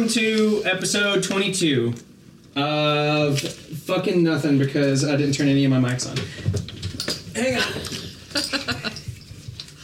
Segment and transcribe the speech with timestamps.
[0.00, 1.92] welcome to episode 22
[2.56, 6.16] of fucking nothing because I didn't turn any of my mics on.
[7.36, 8.92] Hang on.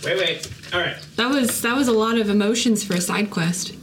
[0.03, 0.51] wait, wait.
[0.73, 0.97] All right.
[1.17, 3.75] That was that was a lot of emotions for a side quest.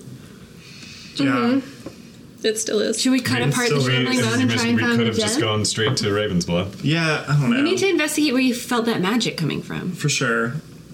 [1.18, 1.28] Yeah.
[1.28, 2.46] Mm-hmm.
[2.48, 3.00] It still is.
[3.00, 4.64] Should we cut I mean, apart still, the we, shambling as mound you and try
[4.64, 5.48] mentioned, and we could have just gem?
[5.48, 6.80] gone straight to Ravensbluff.
[6.84, 7.58] Yeah, I don't know.
[7.58, 9.92] We need to investigate where you felt that magic coming from.
[9.92, 10.54] For sure.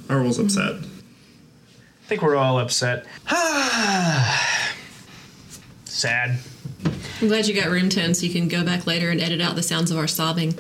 [0.10, 0.76] Arwel's upset.
[0.76, 3.06] I think we're all upset.
[6.00, 6.40] Sad.
[7.22, 9.58] I'm glad you got room 10 so you can go back later and edit out
[9.58, 10.58] the sounds of our sobbing.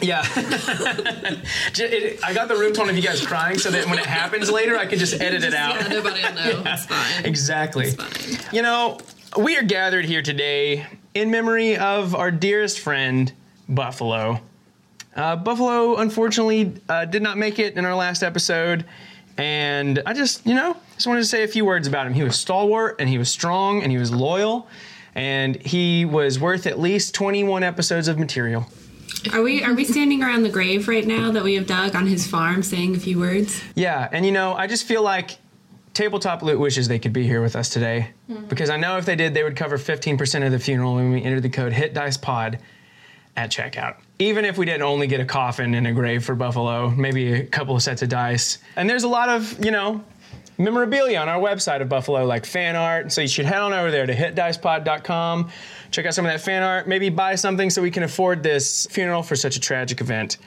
[0.00, 0.22] Yeah.
[2.24, 4.78] I got the room tone of you guys crying so that when it happens later,
[4.78, 5.74] I can just edit it out.
[5.74, 6.62] Yeah, nobody will know.
[6.72, 7.26] It's fine.
[7.26, 7.88] Exactly.
[7.88, 8.54] It's fine.
[8.54, 8.98] You know,
[9.36, 13.30] we are gathered here today in memory of our dearest friend,
[13.68, 14.40] Buffalo.
[15.14, 18.86] Uh, Buffalo, unfortunately, uh, did not make it in our last episode.
[19.36, 22.12] And I just, you know, just wanted to say a few words about him.
[22.12, 24.68] He was stalwart and he was strong and he was loyal.
[25.16, 28.68] And he was worth at least 21 episodes of material.
[29.32, 32.06] Are we are we standing around the grave right now that we have dug on
[32.06, 33.60] his farm saying a few words?
[33.74, 35.38] Yeah, and you know, I just feel like
[35.92, 38.10] Tabletop Loot wishes they could be here with us today.
[38.30, 38.46] Mm-hmm.
[38.46, 41.22] Because I know if they did, they would cover 15% of the funeral when we
[41.22, 42.60] entered the code Hit Dice Pod
[43.36, 43.96] at checkout.
[44.20, 47.44] Even if we didn't only get a coffin and a grave for Buffalo, maybe a
[47.44, 48.58] couple of sets of dice.
[48.76, 50.04] And there's a lot of, you know,
[50.58, 53.12] memorabilia on our website of Buffalo, like fan art.
[53.12, 55.50] So you should head on over there to hitdicepod.com,
[55.90, 58.86] check out some of that fan art, maybe buy something so we can afford this
[58.90, 60.38] funeral for such a tragic event.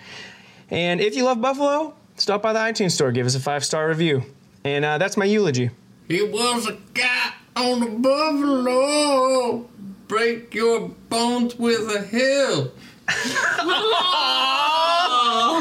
[0.70, 3.88] And if you love Buffalo, stop by the iTunes store, give us a five star
[3.88, 4.24] review.
[4.64, 5.70] And uh, that's my eulogy.
[6.08, 9.70] He was a guy on the buffalo.
[10.08, 12.72] Break your bones with a hill.
[13.08, 13.64] My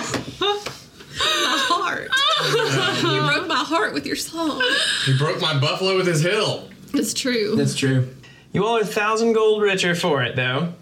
[1.69, 2.11] heart.
[3.03, 4.62] you broke my heart with your song.
[5.06, 6.69] He broke my buffalo with his hill.
[6.93, 7.56] It's true.
[7.56, 8.09] That's true.
[8.53, 10.75] You all are a thousand gold richer for it, though.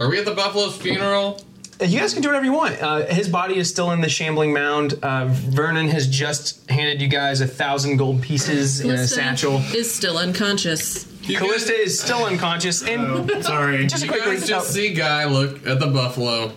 [0.00, 1.40] Are we at the buffalo's funeral?
[1.80, 2.80] Uh, You guys can do whatever you want.
[2.82, 4.94] Uh, his body is still in the shambling mound.
[5.02, 9.56] Uh, Vernon has just handed you guys a thousand gold pieces in a Callista satchel.
[9.74, 11.06] Is still unconscious.
[11.22, 13.86] You Callista guys, is still unconscious, and Oh, sorry.
[13.86, 14.48] just a you quick guys recap.
[14.48, 16.52] just see Guy look at the buffalo,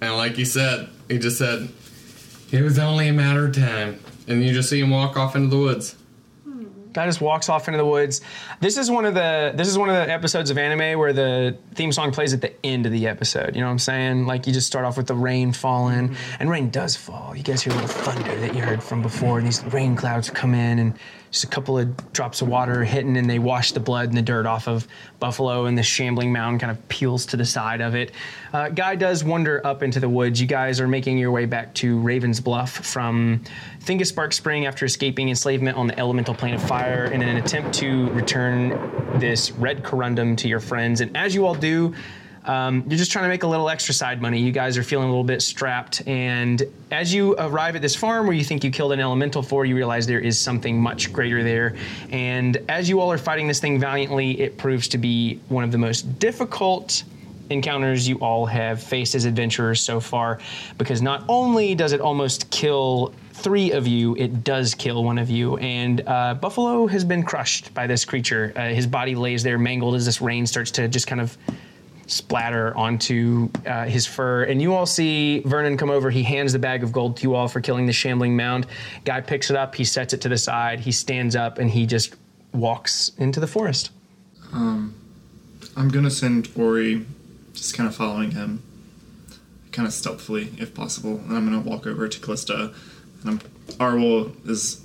[0.00, 1.68] and like he said, he just said,
[2.50, 5.48] "It was only a matter of time." And you just see him walk off into
[5.48, 5.96] the woods.
[6.92, 8.22] Guy just walks off into the woods.
[8.60, 11.56] This is one of the this is one of the episodes of anime where the
[11.74, 13.54] theme song plays at the end of the episode.
[13.54, 14.26] You know what I'm saying?
[14.26, 16.36] Like you just start off with the rain falling, mm-hmm.
[16.40, 17.36] and rain does fall.
[17.36, 20.30] You guys hear a little thunder that you heard from before, and these rain clouds
[20.30, 20.94] come in, and
[21.30, 24.22] just a couple of drops of water hitting, and they wash the blood and the
[24.22, 24.86] dirt off of
[25.20, 28.12] Buffalo, and the shambling mound kind of peels to the side of it.
[28.52, 30.40] Uh, Guy does wander up into the woods.
[30.40, 33.42] You guys are making your way back to Raven's Bluff from
[33.80, 37.74] Thingus Spark Spring after escaping enslavement on the elemental plane of fire in an attempt
[37.74, 38.70] to return
[39.18, 41.00] this red corundum to your friends.
[41.00, 41.94] And as you all do,
[42.44, 44.40] um, you're just trying to make a little extra side money.
[44.40, 46.06] You guys are feeling a little bit strapped.
[46.06, 49.64] And as you arrive at this farm where you think you killed an elemental for,
[49.64, 51.76] you realize there is something much greater there.
[52.10, 55.72] And as you all are fighting this thing valiantly, it proves to be one of
[55.72, 57.04] the most difficult
[57.50, 60.38] encounters you all have faced as adventurers so far
[60.76, 65.30] because not only does it almost kill three of you, it does kill one of
[65.30, 65.56] you.
[65.58, 68.52] And uh, Buffalo has been crushed by this creature.
[68.56, 71.38] Uh, his body lays there mangled as this rain starts to just kind of
[72.08, 74.42] splatter onto uh, his fur.
[74.44, 76.10] And you all see Vernon come over.
[76.10, 78.66] He hands the bag of gold to you all for killing the shambling mound.
[79.04, 81.86] Guy picks it up, he sets it to the side, he stands up, and he
[81.86, 82.16] just
[82.52, 83.90] walks into the forest.
[85.78, 87.06] I'm gonna send Ori,
[87.52, 88.62] just kind of following him,
[89.70, 92.72] kind of stealthily if possible, and I'm gonna walk over to Callista,
[93.22, 93.38] and I'm,
[93.76, 94.84] Arwel is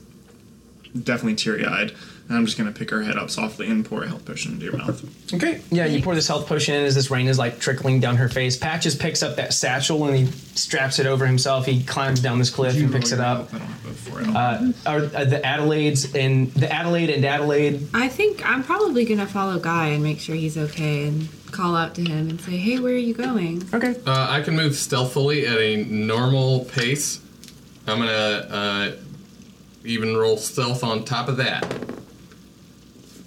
[0.93, 1.93] definitely teary-eyed,
[2.29, 4.65] and I'm just gonna pick her head up softly and pour a health potion into
[4.65, 5.33] your mouth.
[5.33, 5.61] Okay.
[5.71, 8.29] Yeah, you pour this health potion in as this rain is like trickling down her
[8.29, 8.55] face.
[8.57, 10.25] Patches picks up that satchel and he
[10.55, 11.65] straps it over himself.
[11.65, 13.53] He climbs down this cliff and picks it up.
[13.53, 14.27] I don't have both for it.
[14.27, 17.87] Uh, are, are the Adelaides and the Adelaide and Adelaide?
[17.93, 21.93] I think I'm probably gonna follow Guy and make sure he's okay and call out
[21.95, 23.95] to him and say, "Hey, where are you going?" Okay.
[24.07, 27.19] Uh, I can move stealthily at a normal pace.
[27.85, 28.91] I'm gonna uh,
[29.83, 31.65] even roll stealth on top of that.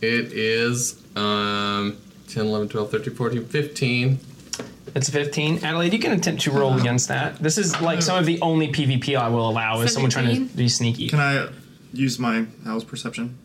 [0.02, 1.96] It is um,
[2.28, 4.20] 10, 11, 12, 13, 14, 15.
[4.92, 5.64] That's 15.
[5.64, 7.38] Adelaide, you can attempt to roll against that.
[7.38, 10.34] This is like some of the only PvP I will allow is someone trying to
[10.34, 10.56] 17?
[10.56, 11.08] be sneaky.
[11.08, 11.48] Can I
[11.92, 13.36] use my Owl's perception?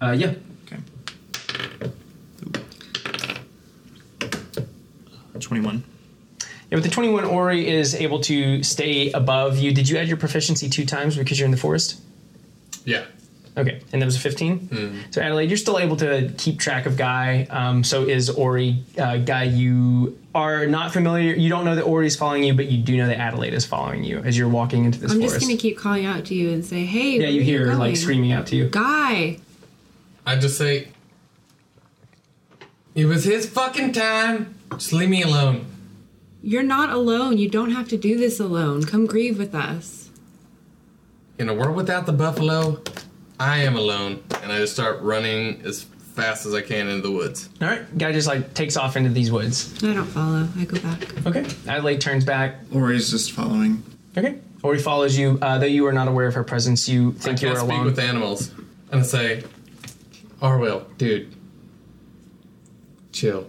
[0.00, 0.34] Uh, yeah.
[0.64, 0.78] Okay.
[5.38, 5.84] 21.
[6.70, 9.72] Yeah, with the 21, Ori is able to stay above you.
[9.72, 12.00] Did you add your proficiency two times because you're in the forest?
[12.84, 13.04] Yeah.
[13.58, 15.06] Okay, and that was a 15.
[15.10, 17.46] So Adelaide, you're still able to keep track of Guy.
[17.48, 18.82] Um, so is Ori.
[18.98, 21.32] Uh, Guy, you are not familiar.
[21.34, 23.64] You don't know that Ori is following you, but you do know that Adelaide is
[23.64, 25.36] following you as you're walking into this I'm forest.
[25.36, 27.64] just gonna keep calling out to you and say, "Hey, yeah, where you are hear
[27.66, 27.78] going?
[27.78, 28.68] like screaming out to you.
[28.68, 29.38] Guy,
[30.26, 30.88] I just say,
[32.94, 34.54] it was his fucking time.
[34.72, 35.64] Just leave me alone.
[36.42, 37.38] you're not alone.
[37.38, 38.84] You don't have to do this alone.
[38.84, 40.10] Come grieve with us."
[41.38, 42.80] In a world without the buffalo,
[43.38, 47.12] I am alone, and I just start running as fast as I can into the
[47.14, 47.50] woods.
[47.60, 49.74] All right, Guy just like takes off into these woods.
[49.84, 50.48] I don't follow.
[50.56, 51.26] I go back.
[51.26, 52.56] Okay, Adelaide turns back.
[52.72, 53.82] Ori's just following.
[54.16, 55.38] Okay, Ori follows you.
[55.42, 57.60] Uh, though you are not aware of her presence, you think I you can't are
[57.60, 57.84] speak alone.
[57.84, 58.50] with animals,
[58.90, 59.44] and I say,
[60.40, 61.34] Arwell, dude,
[63.12, 63.46] chill.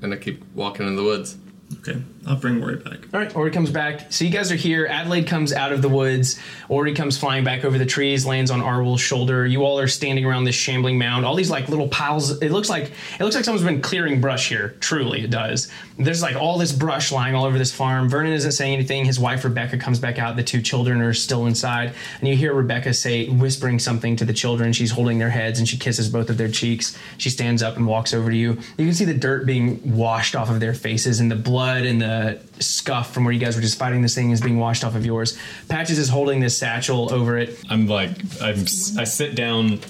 [0.00, 1.36] And I keep walking in the woods.
[1.80, 2.98] Okay, I'll bring Ori back.
[3.14, 4.12] All right, Ori comes back.
[4.12, 4.86] So you guys are here.
[4.86, 6.38] Adelaide comes out of the woods.
[6.68, 9.46] Ori comes flying back over the trees, lands on Arwel's shoulder.
[9.46, 11.24] You all are standing around this shambling mound.
[11.24, 12.42] All these like little piles.
[12.42, 14.76] It looks like it looks like someone's been clearing brush here.
[14.80, 15.72] Truly, it does.
[15.96, 18.10] There's like all this brush lying all over this farm.
[18.10, 19.06] Vernon isn't saying anything.
[19.06, 20.36] His wife Rebecca comes back out.
[20.36, 24.34] The two children are still inside, and you hear Rebecca say, whispering something to the
[24.34, 24.74] children.
[24.74, 26.96] She's holding their heads and she kisses both of their cheeks.
[27.16, 28.58] She stands up and walks over to you.
[28.76, 32.02] You can see the dirt being washed off of their faces, and the blood and
[32.02, 32.17] the
[32.60, 35.04] scuff from where you guys were just fighting this thing is being washed off of
[35.06, 35.38] yours.
[35.68, 37.58] Patches is holding this satchel over it.
[37.70, 38.10] I'm like,
[38.42, 38.60] I'm,
[38.98, 39.80] I sit down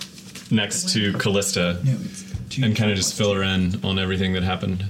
[0.50, 1.78] next to Callista
[2.62, 4.84] and kind of just fill her in on everything that happened.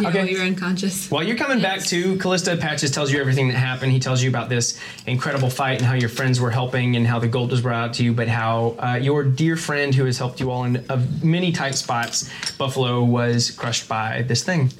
[0.00, 0.18] You Okay.
[0.22, 1.10] know you're unconscious.
[1.10, 3.90] While you're coming back to Callista, Patches tells you everything that happened.
[3.90, 4.78] He tells you about this
[5.08, 7.94] incredible fight and how your friends were helping and how the gold was brought out
[7.94, 11.04] to you, but how uh, your dear friend who has helped you all in uh,
[11.20, 14.70] many tight spots, Buffalo, was crushed by this thing.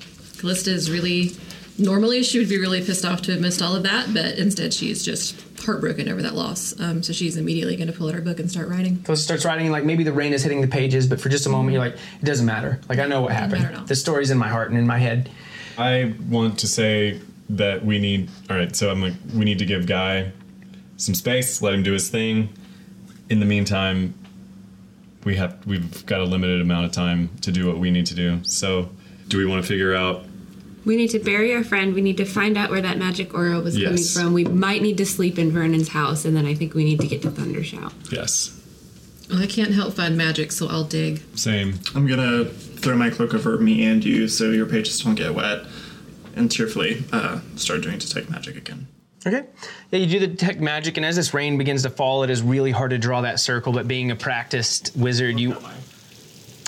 [0.41, 1.33] Callista is really.
[1.79, 4.75] Normally, she would be really pissed off to have missed all of that, but instead,
[4.75, 6.79] she's just heartbroken over that loss.
[6.81, 9.03] Um, so she's immediately going to pull out her book and start writing.
[9.03, 11.49] Callista starts writing, like maybe the rain is hitting the pages, but for just a
[11.49, 12.81] moment, you're like, it doesn't matter.
[12.89, 13.69] Like, I know what matter at all.
[13.71, 13.89] happened.
[13.89, 15.31] The story's in my heart and in my head.
[15.77, 17.21] I want to say
[17.51, 18.29] that we need.
[18.51, 20.33] All right, so I'm like, we need to give Guy
[20.97, 22.49] some space, let him do his thing.
[23.31, 24.15] In the meantime,
[25.25, 28.15] we have we've got a limited amount of time to do what we need to
[28.15, 28.41] do.
[28.43, 28.91] So,
[29.29, 30.25] do we want to figure out?
[30.89, 31.95] We need to bury our friend.
[31.95, 34.33] We need to find out where that magic aura was coming from.
[34.33, 37.07] We might need to sleep in Vernon's house, and then I think we need to
[37.07, 37.93] get to Thundershout.
[38.11, 38.59] Yes,
[39.29, 41.21] Well, I can't help find magic, so I'll dig.
[41.37, 41.79] same.
[41.95, 45.67] I'm gonna throw my cloak over me and you so your pages don't get wet,
[46.35, 48.87] and tearfully uh, start doing detect magic again.
[49.27, 49.43] Okay.
[49.91, 52.41] Yeah, you do the detect magic, and as this rain begins to fall, it is
[52.41, 53.75] really hard to draw that circle.
[53.75, 55.55] But being a practiced wizard, you.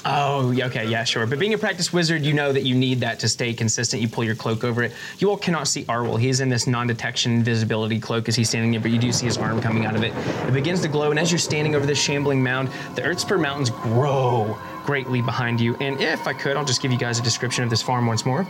[0.05, 1.26] Oh, okay, yeah, sure.
[1.26, 4.00] But being a practiced wizard, you know that you need that to stay consistent.
[4.00, 4.93] You pull your cloak over it.
[5.19, 6.19] You all cannot see Arwell.
[6.19, 9.37] He's in this non-detection invisibility cloak as he's standing there, but you do see his
[9.37, 10.14] arm coming out of it.
[10.49, 13.69] It begins to glow, and as you're standing over this shambling mound, the Earthspur Mountains
[13.69, 15.76] grow greatly behind you.
[15.76, 18.25] And if I could, I'll just give you guys a description of this farm once
[18.25, 18.47] more.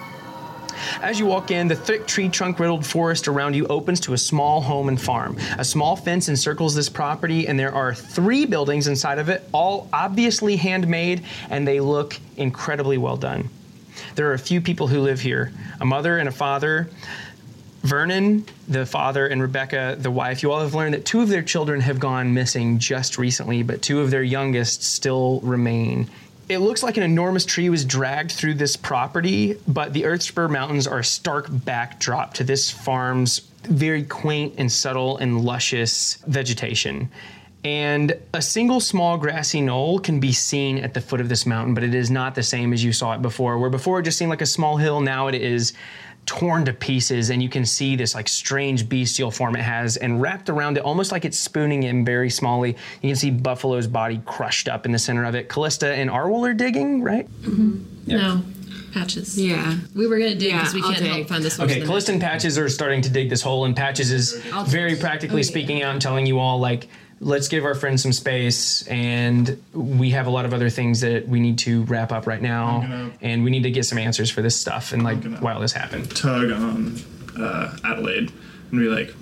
[1.03, 4.19] As you walk in, the thick tree trunk riddled forest around you opens to a
[4.19, 5.37] small home and farm.
[5.59, 9.89] A small fence encircles this property, and there are three buildings inside of it, all
[9.93, 13.49] obviously handmade, and they look incredibly well done.
[14.15, 16.91] There are a few people who live here a mother and a father.
[17.83, 21.43] Vernon, the father, and Rebecca, the wife, you all have learned that two of their
[21.43, 26.11] children have gone missing just recently, but two of their youngest still remain.
[26.51, 30.85] It looks like an enormous tree was dragged through this property, but the Earthspur Mountains
[30.89, 37.09] are a stark backdrop to this farm's very quaint and subtle and luscious vegetation.
[37.63, 41.73] And a single small grassy knoll can be seen at the foot of this mountain,
[41.73, 43.57] but it is not the same as you saw it before.
[43.57, 45.73] Where before it just seemed like a small hill, now it is
[46.27, 50.21] torn to pieces, and you can see this like strange bestial form it has, and
[50.23, 52.77] wrapped around it, almost like it's spooning him very smallly.
[53.03, 55.49] You can see Buffalo's body crushed up in the center of it.
[55.49, 57.29] Callista and Arwol are digging, right?
[57.43, 57.83] Mm-hmm.
[58.07, 58.43] No.
[58.93, 59.41] Patches.
[59.41, 59.77] Yeah.
[59.95, 61.71] We were going to dig Yeah, because we can't help find this one.
[61.71, 64.33] Okay, Callista and Patches are starting to dig this hole, and Patches is
[64.67, 65.01] very dig.
[65.01, 65.43] practically Okay.
[65.45, 66.89] speaking out and telling you all, like,
[67.21, 71.29] let's give our friends some space, and we have a lot of other things that
[71.29, 74.31] we need to wrap up right now, gonna- and we need to get some answers
[74.31, 76.11] for this stuff, and like, gonna- while this happened.
[76.17, 76.99] Tug on
[77.39, 78.33] uh, Adelaide
[78.71, 79.15] and be like,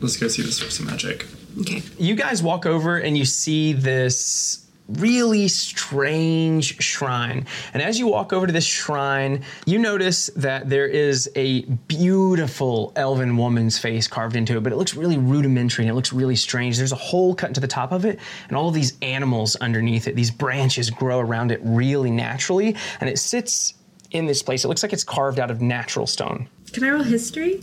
[0.00, 1.26] let's go see the source of magic.
[1.60, 1.82] Okay.
[1.98, 7.46] you guys walk over and you see this really strange shrine.
[7.72, 12.92] And as you walk over to this shrine, you notice that there is a beautiful
[12.94, 16.36] elven woman's face carved into it, but it looks really rudimentary and it looks really
[16.36, 16.76] strange.
[16.76, 20.06] There's a hole cut into the top of it, and all of these animals underneath
[20.06, 23.74] it, these branches grow around it really naturally, and it sits
[24.10, 24.64] in this place.
[24.64, 26.48] It looks like it's carved out of natural stone.
[26.72, 27.62] Can I roll history?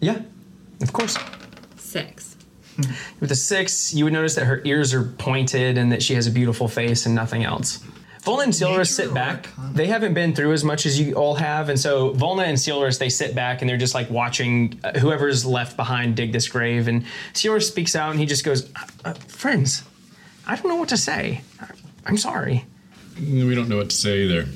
[0.00, 0.22] Yeah,
[0.80, 1.18] of course.
[1.76, 2.36] Six.
[3.20, 6.26] With a six, you would notice that her ears are pointed and that she has
[6.26, 7.78] a beautiful face and nothing else.
[8.22, 9.48] Volna and Silurus sit back.
[9.58, 9.74] Arcana?
[9.74, 12.98] They haven't been through as much as you all have, and so Volna and Silurus
[12.98, 16.86] they sit back and they're just like watching uh, whoever's left behind dig this grave.
[16.86, 19.82] And Silurus speaks out and he just goes, uh, uh, "Friends,
[20.46, 21.42] I don't know what to say.
[21.60, 21.66] I-
[22.06, 22.64] I'm sorry."
[23.20, 24.46] We don't know what to say either.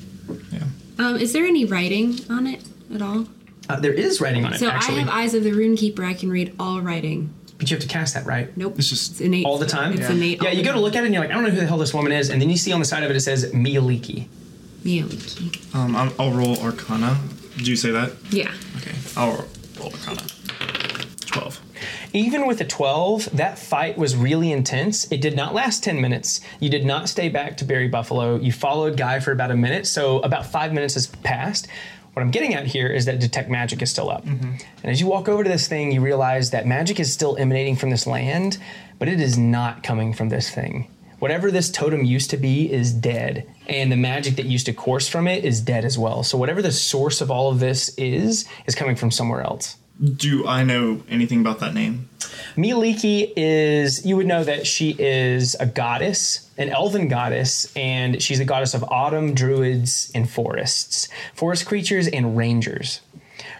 [0.53, 0.63] Yeah.
[0.99, 2.63] Um, is there any writing on it
[2.95, 3.27] at all?
[3.69, 6.05] Uh, there is writing on it So actually, I have Eyes of the Rune Keeper.
[6.05, 7.35] I can read all writing.
[7.59, 8.55] But you have to cast that right.
[8.57, 8.75] Nope.
[8.79, 9.47] It's just innate.
[9.47, 9.93] all the time.
[9.93, 10.13] It's Yeah.
[10.13, 10.43] innate.
[10.43, 11.67] Yeah, you go to look at it and you're like, I don't know who the
[11.67, 13.51] hell this woman is, and then you see on the side of it it says
[13.53, 14.27] Mielikki.
[14.85, 15.75] Mielikki.
[15.75, 17.19] um, I'll, I'll roll Arcana.
[17.57, 18.13] Did you say that?
[18.31, 18.53] Yeah.
[18.77, 18.93] Okay.
[19.17, 19.47] I'll
[19.81, 20.23] roll Arcana.
[21.27, 21.61] Twelve.
[22.13, 25.11] Even with a 12, that fight was really intense.
[25.13, 26.41] It did not last 10 minutes.
[26.61, 28.37] You did not stay back to bury Buffalo.
[28.37, 31.67] You followed Guy for about a minute, so about five minutes has passed.
[32.17, 34.25] What I'm getting at here is that detect magic is still up.
[34.25, 34.53] Mm-hmm.
[34.53, 37.77] And as you walk over to this thing, you realize that magic is still emanating
[37.77, 38.57] from this land,
[38.99, 40.91] but it is not coming from this thing.
[41.19, 45.07] Whatever this totem used to be is dead, and the magic that used to course
[45.07, 46.23] from it is dead as well.
[46.23, 49.77] So whatever the source of all of this is, is coming from somewhere else.
[50.03, 52.09] Do I know anything about that name?
[52.57, 58.39] Mielikki is, you would know that she is a goddess, an elven goddess, and she's
[58.39, 63.01] the goddess of autumn, druids, and forests, forest creatures, and rangers.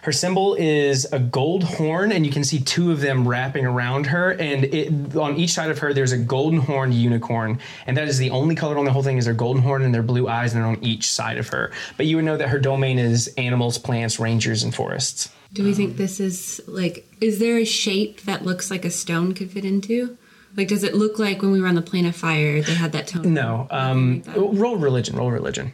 [0.07, 4.05] Her symbol is a gold horn, and you can see two of them wrapping around
[4.05, 4.31] her.
[4.31, 8.17] And it, on each side of her, there's a golden horned unicorn, and that is
[8.17, 10.53] the only color on the whole thing is their golden horn and their blue eyes,
[10.53, 11.73] and they're on each side of her.
[11.97, 15.29] But you would know that her domain is animals, plants, rangers, and forests.
[15.51, 17.05] Do we think this is like?
[17.19, 20.17] Is there a shape that looks like a stone could fit into?
[20.55, 22.93] Like, does it look like when we were on the plane of fire, they had
[22.93, 23.33] that tone?
[23.33, 24.39] No, um, Like that.
[24.39, 25.17] roll religion.
[25.17, 25.73] Roll religion.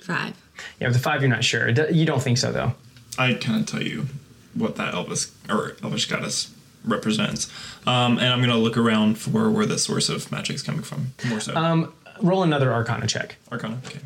[0.00, 0.43] Five.
[0.80, 1.68] Yeah, with the five, you're not sure.
[1.68, 2.74] You don't think so, though.
[3.18, 4.06] I kind of tell you
[4.54, 6.52] what that Elvis or Elvish goddess
[6.84, 7.50] represents,
[7.86, 11.14] um, and I'm gonna look around for where the source of magic is coming from.
[11.28, 11.56] More so.
[11.56, 13.36] Um, roll another Arcana check.
[13.50, 13.80] Arcana.
[13.86, 14.00] Okay.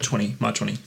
[0.00, 0.36] Twenty.
[0.40, 0.78] Mod twenty.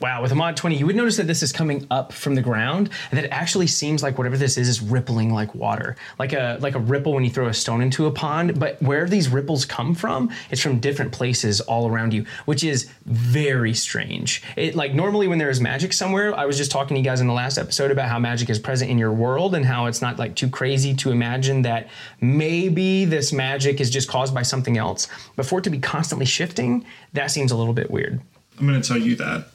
[0.00, 2.42] Wow, with a mod 20, you would notice that this is coming up from the
[2.42, 6.32] ground, and that it actually seems like whatever this is is rippling like water, like
[6.32, 8.58] a like a ripple when you throw a stone into a pond.
[8.58, 12.90] But where these ripples come from, it's from different places all around you, which is
[13.04, 14.42] very strange.
[14.56, 17.20] It like normally when there is magic somewhere, I was just talking to you guys
[17.20, 20.02] in the last episode about how magic is present in your world and how it's
[20.02, 21.88] not like too crazy to imagine that
[22.20, 25.08] maybe this magic is just caused by something else.
[25.36, 28.20] But for it to be constantly shifting, that seems a little bit weird.
[28.58, 29.46] I'm gonna tell you that.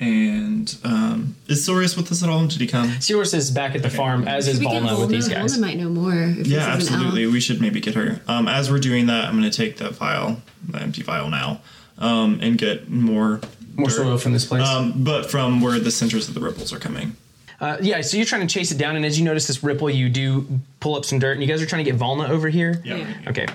[0.00, 2.46] And um, is Sorius with us at all?
[2.46, 2.88] Did he come?
[3.00, 5.32] Seorus is back at the farm, as is Should we get Volna with these Volna?
[5.34, 5.56] guys.
[5.56, 6.12] Volna might know more.
[6.14, 7.26] If Yeah, this is an absolutely.
[7.26, 8.20] We should maybe get her.
[8.28, 11.60] Um, as we're doing that, I'm gonna take the vial, the empty vial now,
[11.98, 13.40] um, and get more.
[13.74, 13.96] More dirt.
[13.96, 14.66] soil from this place.
[14.66, 17.16] Um, but from where the centers of the ripples are coming.
[17.60, 19.90] uh, yeah, so you're trying to chase it down, and as you notice this ripple,
[19.90, 20.46] you do
[20.78, 22.80] pull up some dirt, and you guys are trying to get Volna over here.
[22.84, 22.96] Yeah.
[22.98, 23.14] Yeah.
[23.30, 23.46] Okay.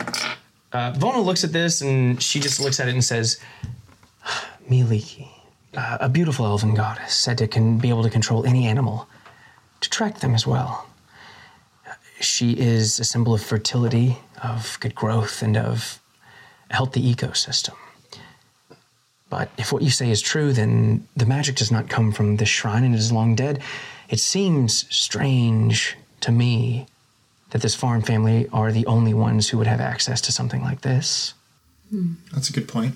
[0.73, 3.39] Uh, Volna looks at this, and she just looks at it and says,
[4.73, 5.27] Mielikki,
[5.77, 9.07] uh, a beautiful elven goddess, said to can be able to control any animal,
[9.81, 10.87] to track them as well.
[12.19, 15.99] She is a symbol of fertility, of good growth, and of
[16.71, 17.75] a healthy ecosystem.
[19.29, 22.49] But if what you say is true, then the magic does not come from this
[22.49, 23.61] shrine and it is long dead.
[24.09, 26.85] It seems strange to me
[27.49, 30.81] that this farm family are the only ones who would have access to something like
[30.81, 31.33] this.
[32.31, 32.95] That's a good point.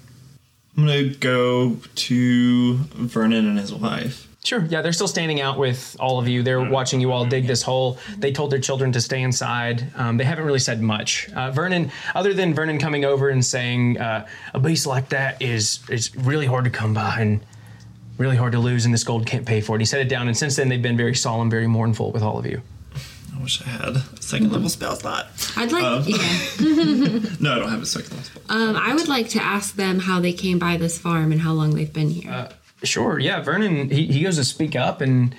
[0.78, 4.28] I'm gonna go to Vernon and his wife.
[4.44, 6.44] Sure, yeah, they're still standing out with all of you.
[6.44, 7.98] They're watching you all dig this hole.
[8.18, 9.92] They told their children to stay inside.
[9.96, 11.30] Um, they haven't really said much.
[11.34, 15.80] Uh, Vernon, other than Vernon coming over and saying, uh, a beast like that is
[15.90, 17.42] is really hard to come by and
[18.18, 19.80] really hard to lose, and this gold can't pay for it.
[19.80, 22.38] He set it down, and since then they've been very solemn, very mournful with all
[22.38, 22.62] of you.
[23.38, 25.28] I wish I had a second level spell slot.
[25.56, 26.18] I'd like, Um, yeah.
[27.40, 28.44] No, I don't have a second level spell.
[28.50, 31.54] Um, I would like to ask them how they came by this farm and how
[31.54, 32.50] long they've been here.
[32.84, 33.42] Sure, yeah.
[33.42, 35.36] Vernon, he, he goes to speak up and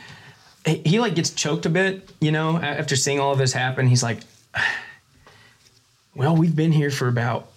[0.64, 3.86] he, he like gets choked a bit, you know, after seeing all of this happen.
[3.88, 4.18] He's like,
[6.14, 7.50] well, we've been here for about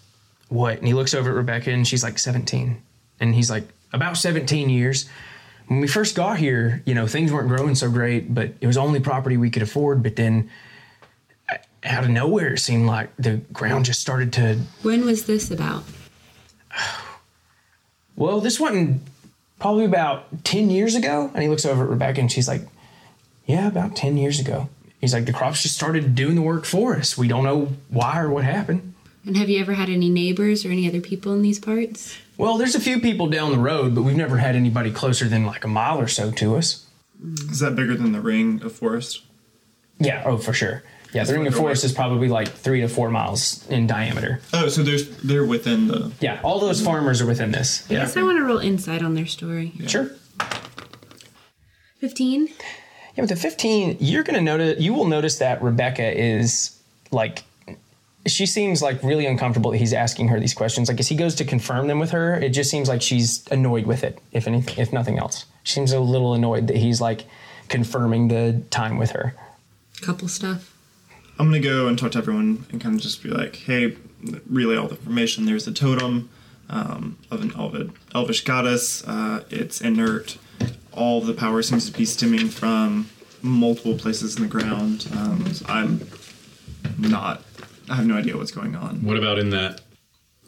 [0.50, 0.78] what?
[0.78, 2.82] And he looks over at Rebecca and she's like 17.
[3.20, 5.10] And he's like, about 17 years.
[5.68, 8.78] When we first got here, you know, things weren't growing so great, but it was
[8.78, 10.04] only property we could afford.
[10.04, 10.50] But then
[11.84, 15.84] out of nowhere, it seemed like the ground just started to when was this about?
[18.18, 19.02] Well, this wasn't
[19.58, 21.32] probably about 10 years ago.
[21.34, 22.62] And he looks over at Rebecca and she's like,
[23.46, 24.70] Yeah, about 10 years ago.
[25.00, 27.18] He's like, The crops just started doing the work for us.
[27.18, 28.94] We don't know why or what happened.
[29.26, 32.18] And have you ever had any neighbors or any other people in these parts?
[32.42, 35.46] Well, there's a few people down the road, but we've never had anybody closer than
[35.46, 36.88] like a mile or so to us.
[37.52, 39.22] Is that bigger than the ring of forest?
[40.00, 40.82] Yeah, oh, for sure.
[41.14, 44.42] Yeah, the ring of forest is probably like three to four miles in diameter.
[44.54, 46.12] Oh, so there's they're within the.
[46.20, 47.86] Yeah, all those farmers are within this.
[47.92, 49.74] I Yeah, guess I want to roll insight on their story.
[49.86, 50.10] sure.
[52.00, 52.48] 15.
[52.48, 56.76] Yeah, with the 15, you're going to notice, you will notice that Rebecca is
[57.12, 57.44] like,
[58.28, 60.90] she seems like really uncomfortable that he's asking her these questions.
[60.90, 63.86] Like, as he goes to confirm them with her, it just seems like she's annoyed
[63.86, 65.46] with it, if anything, if nothing else.
[65.64, 67.26] She seems a little annoyed that he's like
[67.70, 69.36] confirming the time with her.
[70.02, 70.76] Couple stuff.
[71.40, 73.96] I'm gonna go and talk to everyone and kind of just be like, hey,
[74.48, 75.46] relay all the information.
[75.46, 76.30] There's a totem
[76.70, 79.04] um, of an elvish, elvish goddess.
[79.08, 80.38] Uh, it's inert.
[80.94, 83.10] All the power seems to be stemming from
[83.42, 85.08] multiple places in the ground.
[85.16, 86.08] Um, so I'm
[86.98, 87.44] not.
[87.92, 89.04] I have no idea what's going on.
[89.04, 89.82] What about in that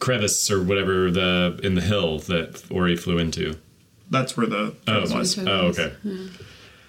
[0.00, 3.56] crevice or whatever the in the hill that Ori flew into?
[4.10, 5.38] That's where the Oh, was.
[5.38, 5.92] oh, okay.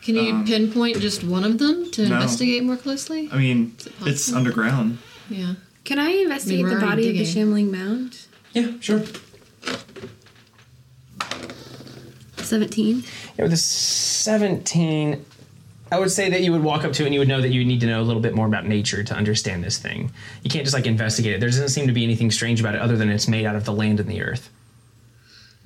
[0.01, 2.15] Can you um, pinpoint just one of them to no.
[2.15, 3.27] investigate more closely?
[3.31, 4.99] I mean, it it's underground.
[5.29, 5.55] Yeah.
[5.83, 8.19] Can I investigate we're the already body of the shambling mound?
[8.53, 9.03] Yeah, sure.
[12.37, 13.03] 17.
[13.37, 15.25] Yeah, with a 17,
[15.91, 17.49] I would say that you would walk up to it and you would know that
[17.51, 20.11] you need to know a little bit more about nature to understand this thing.
[20.43, 21.39] You can't just like investigate it.
[21.39, 23.65] There doesn't seem to be anything strange about it other than it's made out of
[23.65, 24.49] the land and the earth.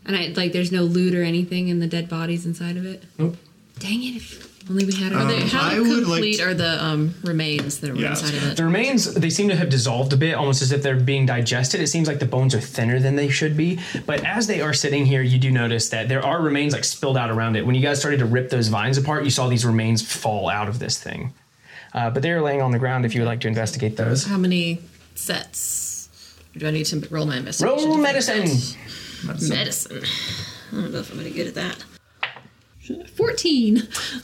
[0.05, 3.03] And I like there's no loot or anything in the dead bodies inside of it.
[3.17, 3.37] Nope.
[3.79, 4.21] Dang it!
[4.61, 6.83] If only we had Um, our They, how I would like complete to- are the
[6.83, 8.11] um, remains that were Yeah.
[8.11, 8.57] inside of it?
[8.57, 11.81] The remains, they seem to have dissolved a bit, almost as if they're being digested.
[11.81, 13.79] It seems like the bones are thinner than they should be.
[14.05, 17.17] But as they are sitting here, you do notice that there are remains like spilled
[17.17, 17.65] out around it.
[17.65, 20.67] When you guys started to rip those vines apart, you saw these remains fall out
[20.69, 21.33] of this thing.
[21.93, 24.25] Uh, but they are laying on the ground if you would like to investigate those.
[24.25, 24.81] How many
[25.15, 26.09] sets?
[26.55, 27.87] Do I need to roll my investigation?
[27.89, 28.49] Roll medicine!
[29.25, 29.49] Medicine.
[29.49, 30.01] Medicine.
[30.71, 31.83] I don't know if I'm going to get at that.
[33.15, 33.75] 14.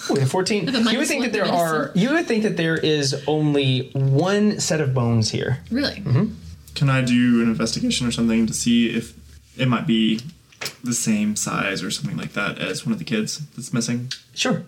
[0.10, 2.78] With a 14, you would think that there for are, you would think that there
[2.78, 5.60] is only one set of bones here.
[5.72, 6.04] Really?
[6.76, 9.14] Can I do an investigation or something to see if
[9.58, 10.22] it might be
[10.84, 14.12] the same size or something like that as one of the kids that's missing?
[14.34, 14.64] Sure.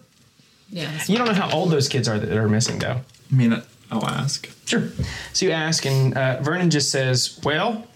[0.70, 0.92] Yeah.
[1.08, 3.02] You don't know how old those kids are that are missing, though.
[3.32, 4.50] I mean, I'll ask.
[4.68, 4.90] Sure.
[5.34, 7.88] So you ask, and uh, Vernon just says, "Well,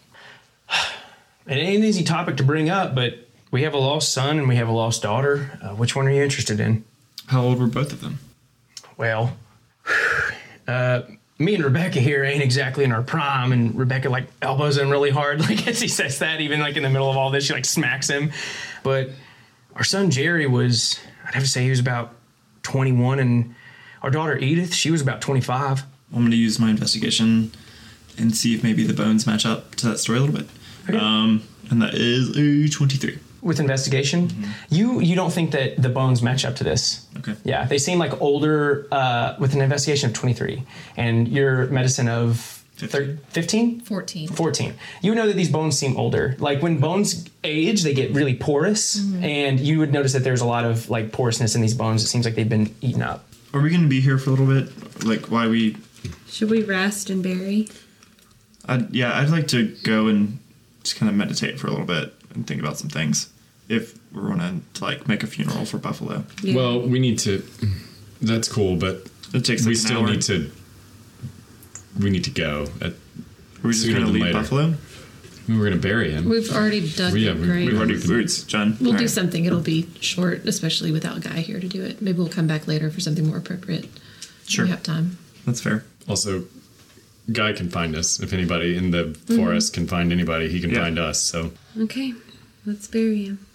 [1.48, 4.48] it ain't an easy topic to bring up, but we have a lost son and
[4.48, 5.60] we have a lost daughter.
[5.62, 6.84] Uh, which one are you interested in?"
[7.28, 8.20] How old were both of them?
[8.98, 9.38] Well,
[10.68, 11.02] uh,
[11.42, 15.10] me and Rebecca here ain't exactly in our prime, and Rebecca like elbows him really
[15.10, 17.54] hard, like as he says that, even like in the middle of all this, she
[17.54, 18.32] like smacks him.
[18.84, 19.10] But
[19.76, 22.14] our son Jerry was, I'd have to say, he was about
[22.64, 23.56] 21, and
[24.04, 25.84] our daughter Edith, she was about 25.
[26.14, 27.52] I'm going to use my investigation
[28.18, 30.50] and see if maybe the bones match up to that story a little bit.
[30.90, 30.98] Okay.
[30.98, 33.18] Um, and that is a 23.
[33.42, 34.30] With investigation,
[34.70, 37.06] you you don't think that the bones match up to this.
[37.20, 37.36] Okay.
[37.44, 40.64] Yeah, they seem like older uh, with an investigation of 23
[40.98, 43.82] and your medicine of thir- 15?
[43.82, 44.28] 14.
[44.30, 44.74] 14.
[45.02, 46.36] You know that these bones seem older.
[46.40, 50.46] Like when bones age, they get really porous and you would notice that there's a
[50.48, 52.04] lot of like porousness in these bones.
[52.04, 53.26] It seems like they've been eaten up.
[53.54, 55.04] Are we going to be here for a little bit?
[55.04, 55.76] Like, why we.
[56.28, 57.68] Should we rest and bury?
[58.66, 60.40] I'd, yeah, I'd like to go and
[60.84, 63.30] just kind of meditate for a little bit and think about some things.
[63.70, 66.26] If we're going to, like, make a funeral for Buffalo.
[66.42, 66.56] Yeah.
[66.56, 67.44] Well, we need to.
[68.22, 70.10] That's cool, but It takes like we still hour.
[70.12, 70.52] need to.
[72.00, 72.68] We need to go.
[72.82, 72.96] At, Are
[73.64, 74.34] we just sooner going to than leave later.
[74.40, 74.74] Buffalo?
[75.48, 76.30] we were going to bury him.
[76.30, 77.58] We've already dug Yeah, the we- grave.
[77.66, 78.78] we've We've already we roots, John.
[78.80, 79.10] We'll do Alright.
[79.10, 79.46] something.
[79.46, 82.02] It'll be short, especially without Guy here to do it.
[82.02, 83.90] Maybe we'll come back later for something more appropriate.
[84.48, 84.66] Sure.
[84.66, 85.18] We have time.
[85.46, 85.84] That's fair.
[86.08, 86.46] Also,
[87.32, 88.20] Guy can find us.
[88.20, 89.36] If anybody in the mm-hmm.
[89.36, 90.82] forest can find anybody, he can Yeah.
[90.84, 91.20] find us.
[91.20, 92.14] So Okay,
[92.66, 93.46] let's bury him.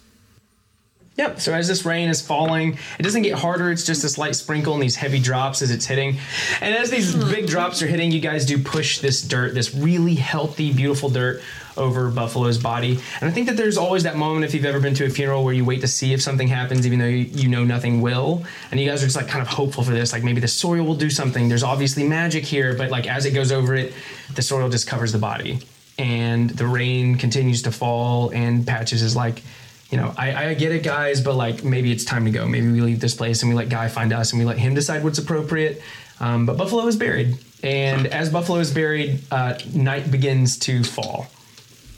[1.17, 1.41] Yep.
[1.41, 3.71] So as this rain is falling, it doesn't get harder.
[3.71, 6.17] It's just a slight sprinkle and these heavy drops as it's hitting.
[6.61, 10.13] And as these big drops are hitting, you guys do push this dirt, this really
[10.13, 11.41] healthy, beautiful dirt
[11.77, 12.99] over Buffalo's body.
[13.21, 15.43] And I think that there's always that moment if you've ever been to a funeral
[15.43, 18.43] where you wait to see if something happens, even though you, you know nothing will.
[18.71, 20.13] And you guys are just like kind of hopeful for this.
[20.13, 21.49] Like maybe the soil will do something.
[21.49, 23.93] There's obviously magic here, but like as it goes over it,
[24.35, 25.59] the soil just covers the body.
[25.99, 29.41] And the rain continues to fall, and Patches is like,
[29.89, 32.47] you know, I, I get it, guys, but like maybe it's time to go.
[32.47, 34.73] Maybe we leave this place and we let Guy find us and we let him
[34.73, 35.81] decide what's appropriate.
[36.19, 37.37] Um, but Buffalo is buried.
[37.63, 41.27] And as Buffalo is buried, uh, night begins to fall.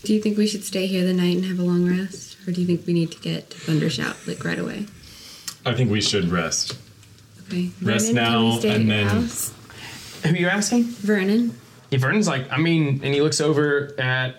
[0.04, 2.38] Do you think we should stay here the night and have a long rest?
[2.48, 4.86] Or do you think we need to get to Thundershout like right away?
[5.66, 6.78] I think we should rest.
[7.48, 7.72] Okay.
[7.82, 9.54] Rest Vernon, now, can we stay and your then- house?
[10.24, 10.84] Who are you asking?
[10.84, 11.58] Vernon.
[11.92, 14.36] Yeah, Vernon's like, I mean, and he looks over at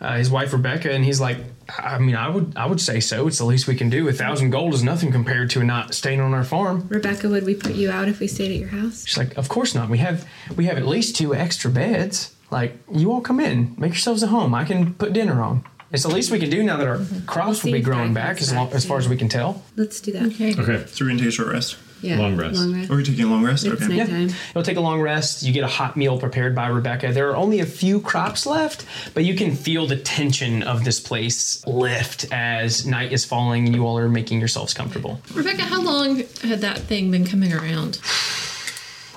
[0.00, 1.38] uh, his wife Rebecca, and he's like,
[1.78, 3.26] I mean, I would I would say so.
[3.26, 4.08] It's the least we can do.
[4.08, 6.86] A thousand gold is nothing compared to not staying on our farm.
[6.88, 9.06] Rebecca, would we put you out if we stayed at your house?
[9.06, 9.88] She's like, of course not.
[9.88, 12.33] We have we have at least two extra beds.
[12.50, 14.54] Like, you all come in, make yourselves at home.
[14.54, 15.64] I can put dinner on.
[15.94, 17.24] It's the least we can do now that our mm-hmm.
[17.24, 19.62] crops see will be growing Dad back, as long as far as we can tell.
[19.76, 20.24] Let's do that.
[20.24, 20.52] Okay.
[20.52, 20.86] Okay.
[20.86, 21.76] So we're gonna take a short rest.
[22.02, 22.18] Yeah.
[22.18, 22.56] Long rest.
[22.56, 22.90] Long rest.
[22.90, 23.64] Are we taking a long rest?
[23.64, 23.96] It's okay.
[23.96, 24.30] nighttime.
[24.54, 25.42] You'll take a long rest.
[25.42, 27.12] You get a hot meal prepared by Rebecca.
[27.12, 31.00] There are only a few crops left, but you can feel the tension of this
[31.00, 35.20] place lift as night is falling and you all are making yourselves comfortable.
[35.32, 38.00] Rebecca, how long had that thing been coming around?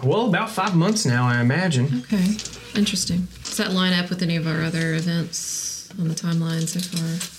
[0.04, 2.04] Well, about five months now, I imagine.
[2.04, 2.38] Okay.
[2.76, 3.28] Interesting.
[3.44, 7.37] Does that line up with any of our other events on the timeline so far?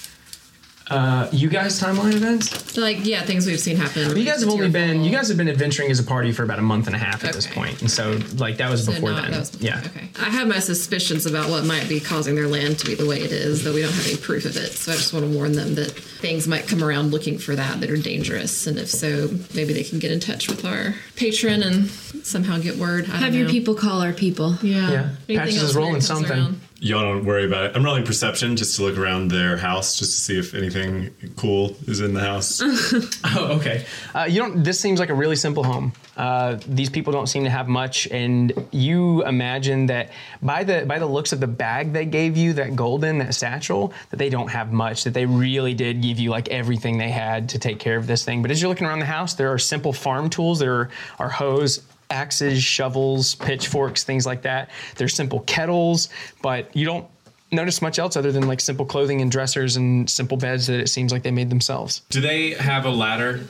[0.91, 2.73] Uh, you guys timeline events?
[2.73, 4.17] So, like, yeah, things we've seen happen.
[4.17, 6.59] You guys have only been you guys have been adventuring as a party for about
[6.59, 9.11] a month and a half at this point, and so like that was So before
[9.11, 9.31] not- then.
[9.33, 9.83] that was before- yeah.
[9.85, 10.09] Okay.
[10.21, 13.21] I have my suspicions about what might be causing their land to be the way
[13.21, 14.73] it is, though we don't have any proof of it.
[14.73, 17.81] So I just want to warn them that things might come around looking for that
[17.81, 21.63] that are dangerous, and if so, maybe they can get in touch with our patron
[21.63, 21.91] and
[22.25, 23.05] somehow get word.
[23.05, 24.57] I don't Have your people call our people.
[24.63, 24.91] Yeah.
[24.91, 25.09] Yeah.
[25.29, 26.31] Anything Patches is rolling something.
[26.33, 26.61] around?
[26.81, 27.77] Y'all don't worry about it.
[27.77, 31.77] I'm rolling perception just to look around their house, just to see if anything cool
[31.89, 32.63] is in the house.
[33.25, 33.85] Oh, okay.
[34.15, 34.63] Uh, you don't.
[34.63, 35.93] This seems like a really simple home.
[36.17, 40.11] Uh, these people don't seem to have much, and you imagine that
[40.41, 43.93] by the by the looks of the bag they gave you, that golden, that satchel,
[44.11, 45.05] that they don't have much.
[45.05, 48.25] That they really did give you like everything they had to take care of this
[48.25, 48.41] thing.
[48.41, 50.59] But as you're looking around the house, there are simple farm tools.
[50.61, 51.81] There are, are hoes.
[52.11, 54.71] Axes, shovels, pitchforks, things like that.
[54.97, 56.09] There's simple kettles,
[56.43, 57.07] but you don't
[57.51, 60.89] notice much else other than like simple clothing and dressers and simple beds that it
[60.89, 62.03] seems like they made themselves.
[62.11, 63.45] Do they have a ladder?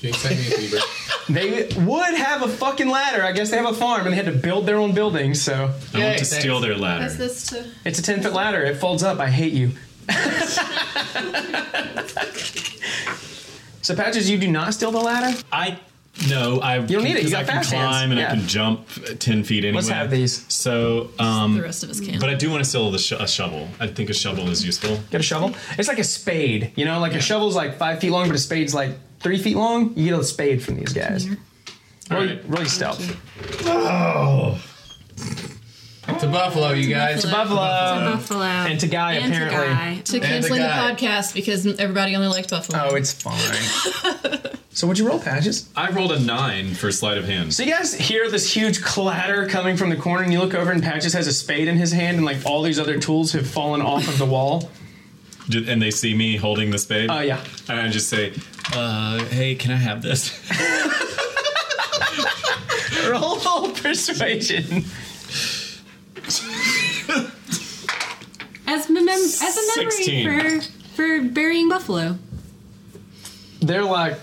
[0.00, 0.78] Jinx, send me a fever.
[1.28, 3.22] They would have a fucking ladder.
[3.22, 5.32] I guess they have a farm and they had to build their own building.
[5.34, 7.04] So I want to Yay, steal their ladder.
[7.04, 7.64] What's this to?
[7.84, 8.62] it's a 10 foot ladder.
[8.64, 9.20] It folds up.
[9.20, 9.70] I hate you.
[13.82, 15.40] so, Patches, you do not steal the ladder?
[15.52, 15.78] I
[16.28, 16.78] no, I.
[16.78, 17.22] You don't need it.
[17.30, 18.10] You I can fast climb hands.
[18.10, 18.32] and Yeah.
[18.32, 18.86] I can jump
[19.18, 19.76] ten feet anyway.
[19.76, 20.44] Let's have these.
[20.52, 22.18] So, um, The rest of us can.
[22.20, 23.68] but I do want to steal the sh- a shovel.
[23.78, 24.98] I think a shovel is useful.
[25.10, 25.54] Get a shovel.
[25.78, 26.72] It's like a spade.
[26.76, 29.56] You know, like a shovel's like five feet long, but a spade's like three feet
[29.56, 29.94] long.
[29.96, 31.26] You get a spade from these guys.
[31.28, 31.36] Really,
[32.10, 32.44] Alright.
[32.48, 33.00] really stealth.
[36.18, 37.22] To Buffalo, you guys.
[37.22, 37.60] To Buffalo.
[37.60, 38.42] To Buffalo.
[38.44, 39.74] and to Guy, And to apparently.
[39.74, 40.00] Guy.
[40.04, 40.92] to canceling the guy.
[40.94, 42.88] podcast because everybody only likes Buffalo.
[42.90, 44.40] Oh, it's fine.
[44.72, 45.68] so, what'd you roll, Patches?
[45.74, 47.52] I rolled a nine for sleight of hand.
[47.52, 50.70] So you guys hear this huge clatter coming from the corner, and you look over,
[50.70, 53.46] and Patches has a spade in his hand, and like all these other tools have
[53.48, 54.70] fallen off of the wall.
[55.48, 57.10] Did- and they see me holding the spade.
[57.10, 57.44] Oh yeah.
[57.68, 58.32] And I just say,
[58.72, 60.30] uh, "Hey, can I have this?"
[63.10, 64.84] Roll persuasion.
[68.66, 70.28] As, mem- as a memory 16.
[70.28, 70.60] for
[70.94, 72.18] for burying Buffalo.
[73.60, 74.18] They're like.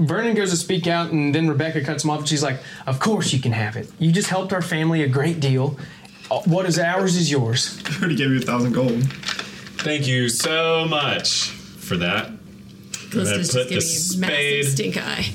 [0.00, 2.98] Vernon goes to speak out, and then Rebecca cuts him off, and she's like, "Of
[3.00, 3.90] course you can have it.
[3.98, 5.78] You just helped our family a great deal.
[6.30, 9.02] Uh, What is ours is yours." I already gave you a thousand gold.
[9.82, 12.30] Thank you so much for that.
[13.10, 15.26] Callista's I put just the giving you spade- massive stink eye.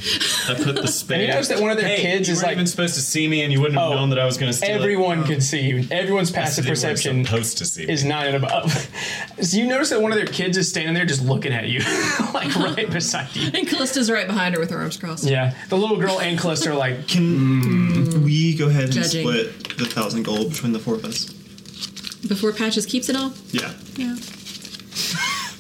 [0.50, 1.22] I put the spade.
[1.22, 3.02] you notice that one of their hey, kids you is weren't like- even supposed to
[3.02, 4.82] see me, and you wouldn't have Oh, known that I was going to steal it.
[4.82, 5.24] Everyone oh.
[5.28, 5.86] could see you.
[5.92, 7.86] Everyone's passive They were perception supposed to see.
[7.86, 7.94] me.
[7.94, 8.74] is nine and above.
[9.42, 11.80] So you notice that one of their kids is standing there just looking at you,
[12.34, 13.52] like right beside you.
[13.54, 15.26] And Callista's right behind her with her arms crossed.
[15.26, 17.22] Yeah, the little girl and Callista are like, Can
[17.62, 18.24] hmm.
[18.24, 19.28] we go ahead and Judging.
[19.28, 21.26] split the thousand gold between the four of us?
[22.28, 23.34] Before Patches keeps it all.
[23.52, 23.74] Yeah.
[23.98, 24.16] Yeah.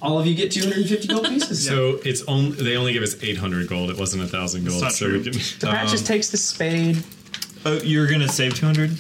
[0.05, 1.65] All of you get 250 gold pieces.
[1.65, 3.89] So it's only they only give us 800 gold.
[3.89, 4.81] It wasn't a thousand gold.
[4.81, 5.17] not so true.
[5.19, 5.33] we can.
[5.33, 7.03] So Patches um, takes the spade.
[7.65, 8.91] Oh, you're gonna save two hundred?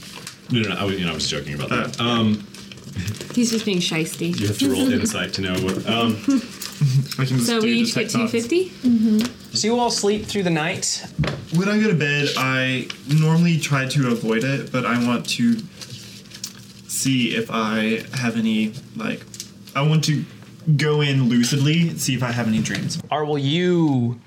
[0.51, 0.75] no, no, no.
[0.75, 1.97] I was, you know, I was joking about that.
[1.99, 2.05] Oh.
[2.07, 2.47] Um,
[3.33, 4.39] He's just being shisty.
[4.39, 5.85] you have to roll insight to know what.
[5.87, 6.15] Um,
[7.19, 8.31] I can just So do we each get tech thoughts.
[8.31, 9.57] 250?
[9.57, 11.05] So you all sleep through the night.
[11.53, 12.87] When I go to bed, I
[13.19, 15.57] normally try to avoid it, but I want to
[16.87, 19.21] see if I have any like.
[19.75, 20.23] I want to
[20.77, 23.01] go in lucidly, see if I have any dreams.
[23.11, 24.19] Or will you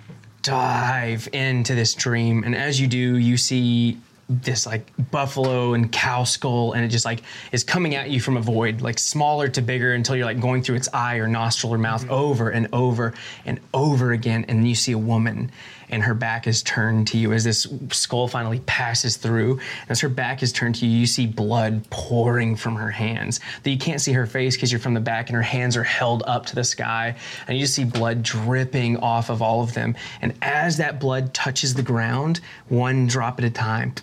[0.42, 2.44] dive into this dream?
[2.44, 3.98] And as you do, you see
[4.28, 8.36] this like buffalo and cow skull, and it just like is coming at you from
[8.36, 11.72] a void, like smaller to bigger until you're like going through its eye or nostril
[11.72, 13.14] or mouth over and over
[13.46, 14.44] and over again.
[14.48, 15.50] And then you see a woman,
[15.90, 19.60] and her back is turned to you as this skull finally passes through.
[19.88, 23.40] As her back is turned to you, you see blood pouring from her hands.
[23.62, 25.84] That you can't see her face because you're from the back, and her hands are
[25.84, 29.74] held up to the sky, and you just see blood dripping off of all of
[29.74, 29.96] them.
[30.20, 33.94] And as that blood touches the ground, one drop at a time,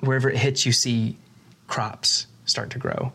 [0.00, 1.16] wherever it hits, you see
[1.66, 3.12] crops start to grow.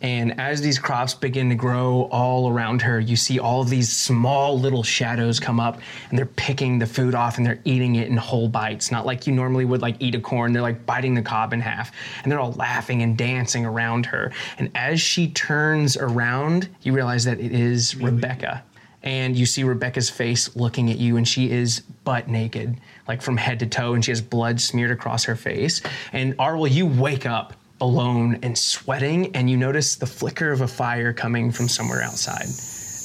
[0.00, 4.58] And as these crops begin to grow all around her, you see all these small
[4.58, 8.16] little shadows come up and they're picking the food off and they're eating it in
[8.16, 10.52] whole bites, not like you normally would like eat a corn.
[10.52, 11.90] They're like biting the cob in half
[12.22, 14.30] and they're all laughing and dancing around her.
[14.58, 18.62] And as she turns around, you realize that it is Rebecca.
[19.02, 23.36] And you see Rebecca's face looking at you, and she is butt naked, like from
[23.36, 25.80] head to toe, and she has blood smeared across her face.
[26.12, 30.68] And Arwell, you wake up alone and sweating, and you notice the flicker of a
[30.68, 32.46] fire coming from somewhere outside.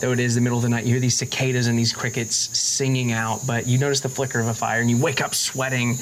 [0.02, 2.36] Though it is the middle of the night, you hear these cicadas and these crickets
[2.36, 5.96] singing out, but you notice the flicker of a fire, and you wake up sweating,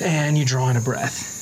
[0.00, 1.38] and you draw in a breath.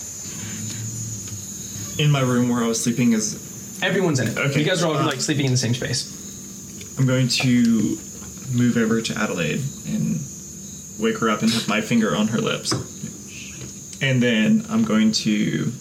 [1.98, 3.46] In my room where I was sleeping is
[3.82, 4.36] Everyone's in it.
[4.36, 4.60] Okay.
[4.60, 6.98] You guys are all Uh, like sleeping in the same space.
[6.98, 7.96] I'm going to
[8.52, 10.20] move over to Adelaide and
[10.98, 12.72] wake her up and have my finger on her lips.
[14.02, 15.72] And then I'm going to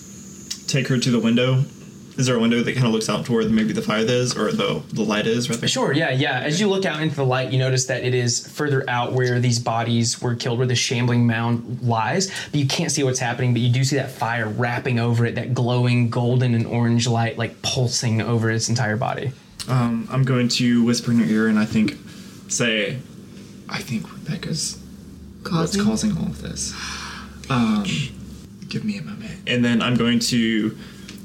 [0.67, 1.63] take her to the window.
[2.17, 4.36] Is there a window that kind of looks out to where maybe the fire is
[4.36, 5.51] or the the light is?
[5.51, 5.67] Rather?
[5.67, 6.39] Sure, yeah, yeah.
[6.39, 9.39] As you look out into the light, you notice that it is further out where
[9.39, 12.32] these bodies were killed, where the shambling mound lies.
[12.51, 15.36] But you can't see what's happening, but you do see that fire wrapping over it,
[15.36, 19.32] that glowing golden and orange light like pulsing over its entire body.
[19.67, 21.97] Um, I'm going to whisper in your ear and I think
[22.47, 22.97] say,
[23.69, 24.82] I think Rebecca's
[25.43, 25.86] Causing?
[25.86, 26.73] what's causing all of this.
[27.49, 27.86] Um,
[28.69, 29.32] give me a moment.
[29.47, 30.77] And then I'm going to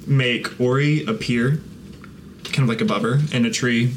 [0.06, 1.60] make Ori appear
[2.44, 3.94] kind of like above her in a tree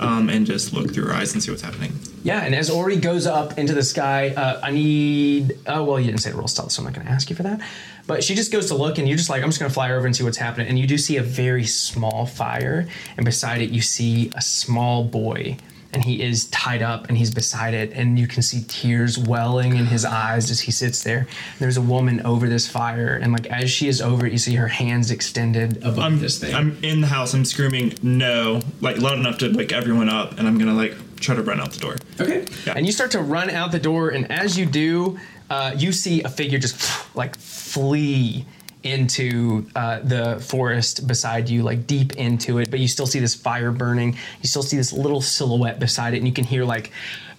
[0.00, 1.92] um, and just look through her eyes and see what's happening.
[2.22, 5.58] Yeah, and as Ori goes up into the sky, uh, I need.
[5.66, 7.36] Oh, well, you didn't say to roll stealth, so I'm not going to ask you
[7.36, 7.60] for that.
[8.06, 9.92] But she just goes to look, and you're just like, I'm just going to fly
[9.92, 10.68] over and see what's happening.
[10.68, 15.04] And you do see a very small fire, and beside it, you see a small
[15.04, 15.58] boy.
[15.94, 19.76] And he is tied up and he's beside it, and you can see tears welling
[19.76, 21.28] in his eyes as he sits there.
[21.60, 24.56] There's a woman over this fire, and like as she is over it, you see
[24.56, 26.52] her hands extended above I'm this thing.
[26.52, 27.32] I'm in the house.
[27.32, 31.36] I'm screaming no, like loud enough to wake everyone up, and I'm gonna like try
[31.36, 31.96] to run out the door.
[32.20, 32.44] Okay.
[32.66, 32.74] Yeah.
[32.76, 36.22] And you start to run out the door, and as you do, uh, you see
[36.22, 38.44] a figure just like flee
[38.84, 42.70] into uh, the forest beside you, like deep into it.
[42.70, 44.16] But you still see this fire burning.
[44.42, 46.90] You still see this little silhouette beside it, and you can hear like,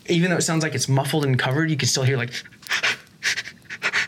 [0.08, 2.32] even though it sounds like it's muffled and covered, you can still hear like.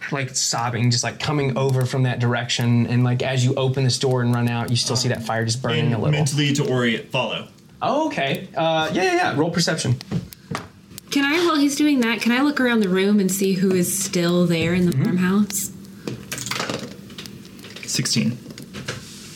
[0.10, 4.00] Like sobbing, just like coming over from that direction, and like as you open this
[4.00, 6.12] door and run out, you still see that fire just burning And a little.
[6.12, 6.18] Bit.
[6.20, 7.50] Mentally to Ori, follow.
[7.82, 8.48] Oh, okay.
[8.56, 9.36] Uh, yeah, yeah, yeah.
[9.38, 9.98] Roll perception.
[11.12, 13.72] Can I, while he's doing that, can I look around the room and see who
[13.76, 15.04] is still there in the Mm-hmm.
[15.04, 15.72] farmhouse?
[17.98, 18.38] Sixteen.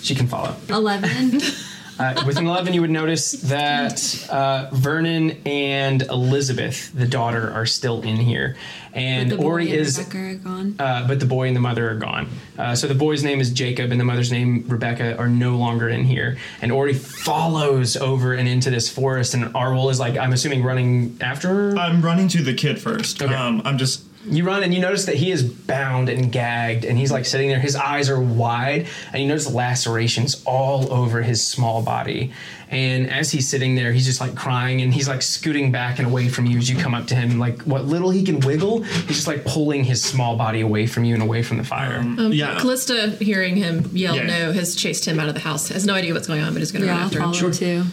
[0.04, 0.56] She can follow.
[0.70, 1.42] 11.
[2.00, 7.68] Uh, with an 11, you would notice that uh, Vernon and Elizabeth, the daughter, are
[7.68, 8.56] still in here.
[8.94, 10.76] And the boy Ori and is, Rebecca are gone.
[10.80, 12.28] uh, but the boy and the mother are gone.
[12.58, 15.90] Uh, so the boy's name is Jacob and the mother's name, Rebecca, are no longer
[15.90, 16.40] in here.
[16.64, 21.18] And Ori follows over and into this forest, and Arwol is like, I'm assuming, running
[21.22, 21.78] after her.
[21.78, 23.22] I'm running to the kid first.
[23.22, 23.32] Okay.
[23.32, 26.98] Um, I'm just You run and you notice that he is bound and gagged, and
[26.98, 27.60] he's like sitting there.
[27.60, 32.32] His eyes are wide, and you notice lacerations all over his small body.
[32.70, 36.08] And as he's sitting there, he's just like crying, and he's like scooting back and
[36.08, 37.40] away from you as you come up to him.
[37.40, 41.04] Like what little he can wiggle, he's just like pulling his small body away from
[41.04, 41.98] you and away from the fire.
[41.98, 42.60] Um, Yeah.
[42.60, 44.24] Callista, hearing him yell Yeah.
[44.28, 45.68] no, has chased him out of the house.
[45.70, 47.34] Has no idea what's going on, but is going to Yeah, run I'll after follow
[47.34, 47.52] him.
[47.52, 47.84] too.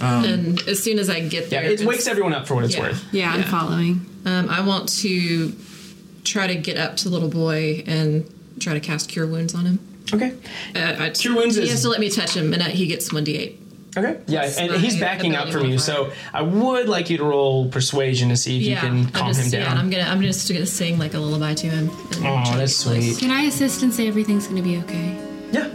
[0.00, 2.64] And as soon as I get there, yeah, there, it wakes everyone up for what
[2.64, 2.80] it's Yeah.
[2.82, 3.04] worth.
[3.12, 3.50] Yeah, I'm Yeah.
[3.50, 4.06] following.
[4.26, 5.52] Um, I want to
[6.26, 8.28] try to get up to the little boy and
[8.60, 9.78] try to cast Cure Wounds on him.
[10.12, 10.34] Okay.
[10.74, 12.86] Uh, I, Cure Wounds He is- has to let me touch him, and uh, he
[12.86, 13.56] gets one d8.
[13.98, 14.20] Okay.
[14.26, 18.28] Yeah, and he's backing up from you, so I would like you to roll persuasion
[18.28, 19.72] to see if you can calm just, him Yeah.
[19.72, 21.88] I'm gonna, I'm just gonna sing like a lullaby to him.
[22.12, 23.04] and Aw, try to that's get close.
[23.16, 23.18] sweet.
[23.18, 25.18] Can I assist and say everything's going to be okay?
[25.50, 25.70] yeah.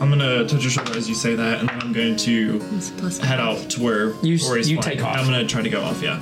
[0.00, 2.90] I'm gonna touch your shoulder as you say that, and then I'm going to It's
[2.90, 4.98] a plus head out to where You- Ori's you flying.
[4.98, 5.16] take off.
[5.16, 6.02] I'm gonna try to go off.
[6.02, 6.20] Yeah.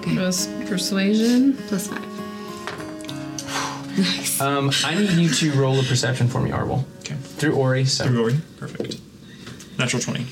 [0.00, 0.14] Okay.
[0.68, 1.56] Was persuasion.
[1.68, 2.02] Plus five.
[3.98, 4.40] nice.
[4.40, 6.84] Um, I need you to roll a perception for me, Arwol.
[7.00, 7.14] Okay.
[7.14, 8.36] Through Ori, so Through Ori.
[8.58, 9.00] Perfect.
[9.78, 10.26] Natural twenty.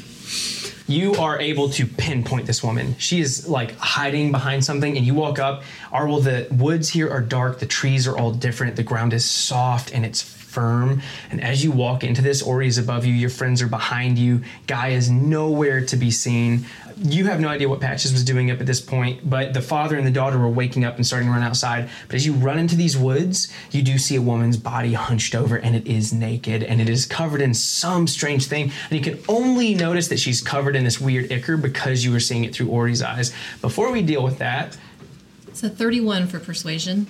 [0.86, 2.96] you are able to pinpoint this woman.
[2.98, 5.62] She is like hiding behind something, and you walk up.
[5.92, 9.92] Arwol, the woods here are dark, the trees are all different, the ground is soft
[9.94, 10.22] and it's
[10.54, 11.02] firm.
[11.30, 14.42] And as you walk into this, Ori is above you, your friends are behind you,
[14.66, 16.64] Guy is nowhere to be seen.
[16.96, 19.96] You have no idea what Patches was doing up at this point, but the father
[19.96, 21.90] and the daughter were waking up and starting to run outside.
[22.06, 25.56] But as you run into these woods, you do see a woman's body hunched over,
[25.56, 28.70] and it is naked, and it is covered in some strange thing.
[28.90, 32.20] And you can only notice that she's covered in this weird ichor because you were
[32.20, 33.32] seeing it through Ori's eyes.
[33.60, 34.76] Before we deal with that,
[35.48, 37.06] It's a 31 for persuasion.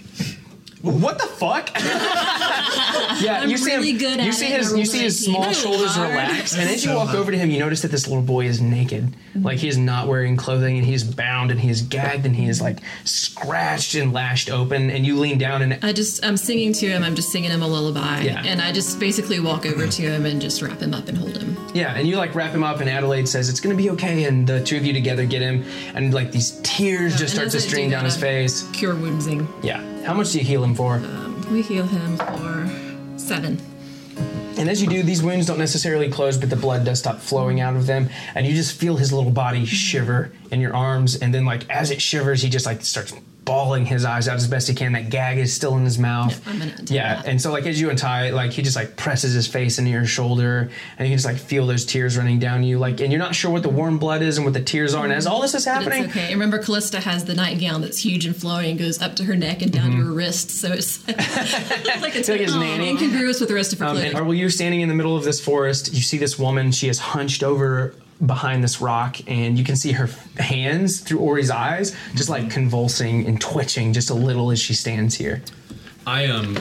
[0.84, 1.70] What the fuck?
[3.22, 3.98] yeah, I'm you see really him.
[3.98, 4.72] good you at see it, his.
[4.72, 5.62] I You see his rolled a small 19.
[5.62, 6.10] shoulders Hard.
[6.10, 7.16] relax, and as you walk hot.
[7.16, 9.04] over to him, you notice that this little boy is naked.
[9.04, 9.42] Mm-hmm.
[9.44, 12.36] Like he is not wearing clothing, and he is bound, and he is gagged, and
[12.36, 14.90] he is like scratched and lashed open.
[14.90, 17.02] And you lean down, and I just I'm singing to him.
[17.02, 18.42] I'm just singing him a lullaby, Yeah.
[18.44, 21.36] and I just basically walk over to him and just wrap him up and hold
[21.38, 21.56] him.
[21.74, 24.46] yeah, and you like wrap him up, and Adelaide says it's gonna be okay, and
[24.46, 27.52] the two of you together get him, and like these tears just and start as
[27.52, 28.68] to I do stream down that, his I- face.
[28.72, 29.46] Cure woundsing.
[29.62, 29.82] Yeah.
[30.04, 30.96] How much do you heal him for?
[30.96, 33.58] Um, we heal him for seven.
[34.58, 37.60] And as you do, these wounds don't necessarily close, but the blood does stop flowing
[37.60, 41.16] out of them, and you just feel his little body shiver in your arms.
[41.16, 44.46] And then, like as it shivers, he just like starts bawling his eyes out as
[44.48, 44.92] best he can.
[44.92, 46.40] That gag is still in his mouth.
[46.46, 47.26] I'm gonna untie yeah, that.
[47.26, 50.06] and so like as you untie, like he just like presses his face into your
[50.06, 52.78] shoulder, and you can just like feel those tears running down you.
[52.78, 55.04] Like, and you're not sure what the warm blood is and what the tears are.
[55.04, 56.32] And as all this is happening, it's okay.
[56.32, 59.62] Remember, Callista has the nightgown that's huge and flowing and goes up to her neck
[59.62, 60.54] and down to her wrists.
[60.54, 61.16] So it's like
[62.16, 62.88] it's like his nanny.
[62.90, 64.16] incongruous with the rest of her Um, clothing.
[64.16, 65.92] and are you standing in the middle of this forest?
[65.92, 66.72] You see this woman.
[66.72, 71.50] She is hunched over behind this rock, and you can see her hands through Ori's
[71.50, 75.42] eyes, just like convulsing and twitching just a little as she stands here.
[76.06, 76.58] I um,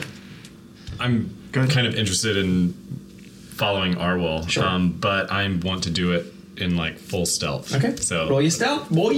[1.00, 2.72] I'm kind of interested in
[3.52, 4.64] following Arwol, Sure.
[4.64, 7.74] um, but I want to do it in like full stealth.
[7.74, 7.96] Okay.
[7.96, 9.16] So roll your stealth, boy.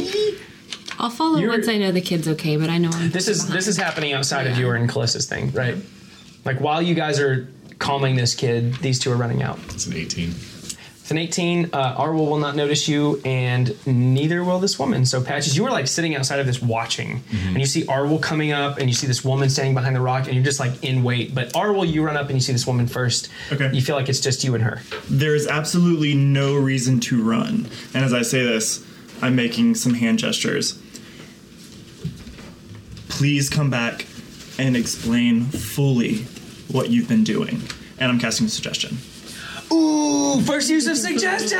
[0.98, 3.10] I'll follow You're- once I know the kid's okay, but I know I'm.
[3.10, 4.60] This is this is happening outside of Yeah.
[4.66, 5.76] you and Callista's thing, right?
[6.44, 9.58] Like while you guys are calming this kid, these two are running out.
[9.70, 10.34] it's an 18.
[11.06, 11.70] It's an 18.
[11.72, 15.06] Uh, Arwol will not notice you, and neither will this woman.
[15.06, 18.50] So, Patches, you were like sitting outside of this watching, and you see Arwol coming
[18.50, 21.04] up, and you see this woman standing behind the rock, and you're just like in
[21.04, 21.32] wait.
[21.32, 23.28] But Arwol, you run up and you see this woman first.
[23.52, 23.70] Okay.
[23.72, 24.82] You feel like it's just you and her.
[25.08, 27.68] There is absolutely no reason to run.
[27.94, 28.84] And as I say this,
[29.22, 30.76] I'm making some hand gestures.
[33.08, 34.06] Please come back
[34.58, 36.24] and explain fully
[36.66, 37.62] what you've been doing.
[37.96, 38.98] And I'm casting a suggestion.
[39.72, 41.58] Ooh, first use of suggestion!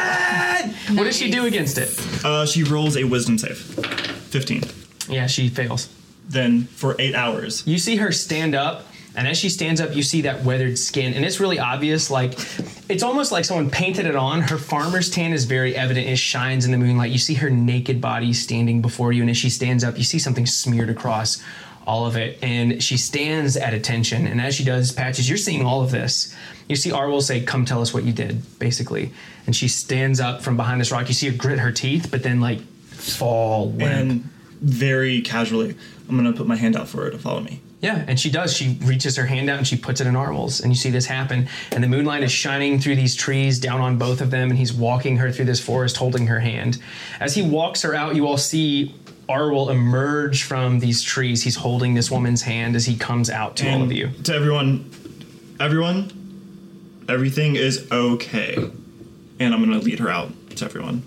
[0.96, 1.90] What does she do against it?
[2.24, 4.62] Uh, she rolls a wisdom save 15.
[5.08, 5.88] Yeah, she fails.
[6.28, 10.02] Then for eight hours, You see her stand up, and as she stands up, you
[10.02, 12.10] see that weathered skin, and it's really obvious.
[12.10, 12.34] Like,
[12.88, 14.42] it's almost like someone painted it on.
[14.42, 16.08] Her farmer's tan is very evident.
[16.08, 17.12] It shines in the moonlight.
[17.12, 20.18] You see her naked body standing before you, and as she stands up, you see
[20.18, 21.42] something smeared across
[21.86, 24.26] all of it, and she stands at attention.
[24.26, 26.34] And as she does, Patches, you're seeing all of this.
[26.68, 29.12] You see Arwol say, "Come, tell us what you did," basically,
[29.46, 31.06] and she stands up from behind this rock.
[31.08, 33.82] You see her grit her teeth, but then like fall limp.
[33.82, 35.76] and very casually,
[36.08, 37.60] I'm gonna put my hand out for her to follow me.
[37.82, 38.56] Yeah, and she does.
[38.56, 41.06] She reaches her hand out and she puts it in Arwol's, and you see this
[41.06, 41.46] happen.
[41.70, 44.72] And the moonlight is shining through these trees down on both of them, and he's
[44.72, 46.78] walking her through this forest, holding her hand.
[47.20, 48.94] As he walks her out, you all see
[49.28, 51.42] Arwol emerge from these trees.
[51.42, 54.10] He's holding this woman's hand as he comes out to all of you.
[54.24, 54.90] To everyone,
[55.58, 58.56] everyone, everything is okay.
[59.38, 61.02] And I'm gonna lead her out to everyone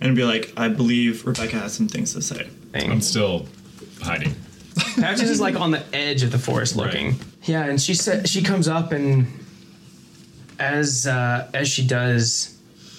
[0.00, 2.44] and be like, I believe Rebecca has some things to say.
[2.72, 2.90] Thing.
[2.90, 3.46] I'm still
[4.00, 4.34] hiding.
[4.96, 7.10] Patches is like on the edge of the forest looking.
[7.10, 7.20] Right.
[7.44, 9.26] Yeah, and she said she comes up and
[10.58, 12.53] as uh, as she does,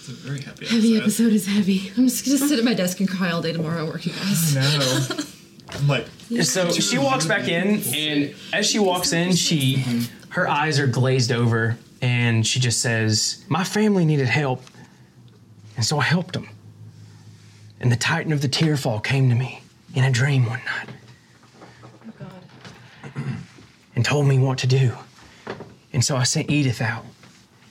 [0.07, 1.01] It's a very happy Heavy episode.
[1.01, 1.91] episode is heavy.
[1.97, 4.53] I'm just gonna sit at my desk and cry all day tomorrow working guys.
[4.53, 5.07] No.
[5.69, 6.05] I'm like,
[6.43, 9.83] So she walks back in, and as she walks in, she
[10.29, 14.61] her eyes are glazed over, and she just says, "My family needed help,
[15.75, 16.49] and so I helped them."
[17.79, 19.63] And the Titan of the Tearfall came to me
[19.95, 20.89] in a dream one night
[23.95, 24.93] and told me what to do.
[25.91, 27.05] And so I sent Edith out,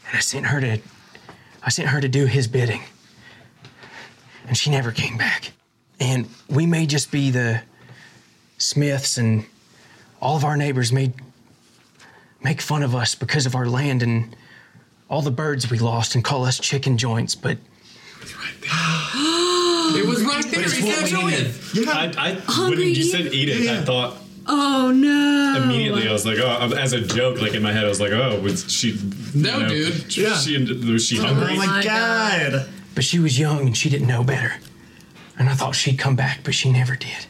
[0.08, 0.80] and I sent her to
[1.64, 2.82] I sent her to do his bidding.
[4.46, 5.52] And she never came back.
[5.98, 7.62] And we may just be the
[8.58, 9.46] Smiths and
[10.20, 11.14] all of our neighbors made
[12.42, 14.36] make fun of us because of our land and
[15.08, 17.56] all the birds we lost and call us chicken joints, but
[19.96, 20.62] It was right there.
[20.68, 21.88] He kept it.
[21.88, 24.16] I, I Hungry when you said eat it, I thought
[24.46, 25.62] Oh no!
[25.62, 28.12] immediately I was like, oh, as a joke, like in my head, I was like,
[28.12, 28.98] oh, was she?
[29.34, 30.16] No, you know, dude.
[30.16, 30.36] Yeah.
[30.36, 31.52] She was she oh hungry?
[31.52, 32.68] oh my my god.
[32.94, 34.54] but she was young and she didn't know better.
[35.38, 37.26] And I thought she'd come back, but she never did.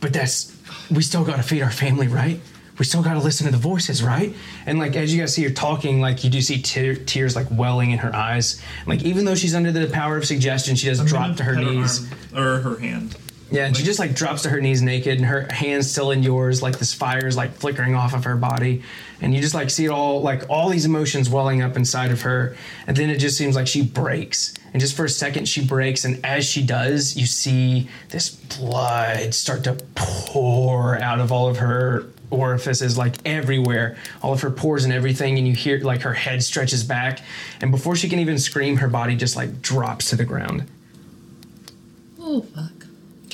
[0.00, 0.54] But that's
[0.90, 2.38] we still gotta feed our family, right?
[2.78, 4.34] We still gotta listen to the voices, right?
[4.66, 7.46] And like as you guys see her talking, like you do see tear, tears like
[7.50, 8.60] welling in her eyes.
[8.86, 11.64] Like even though she's under the power of suggestion, she doesn't drop to her Pet
[11.64, 12.12] knees.
[12.34, 13.16] arm, or her hand.
[13.54, 16.24] Yeah, and she just like drops to her knees naked, and her hands still in
[16.24, 18.82] yours, like this fire is like flickering off of her body,
[19.20, 22.22] and you just like see it all, like all these emotions welling up inside of
[22.22, 22.56] her,
[22.88, 26.04] and then it just seems like she breaks, and just for a second she breaks,
[26.04, 31.58] and as she does, you see this blood start to pour out of all of
[31.58, 33.96] her orifices like everywhere.
[34.20, 35.38] All of her pores and everything.
[35.38, 37.20] And you hear like her head stretches back.
[37.60, 40.66] And before she can even scream her body just like drops to the ground.
[42.18, 42.72] Oh fuck.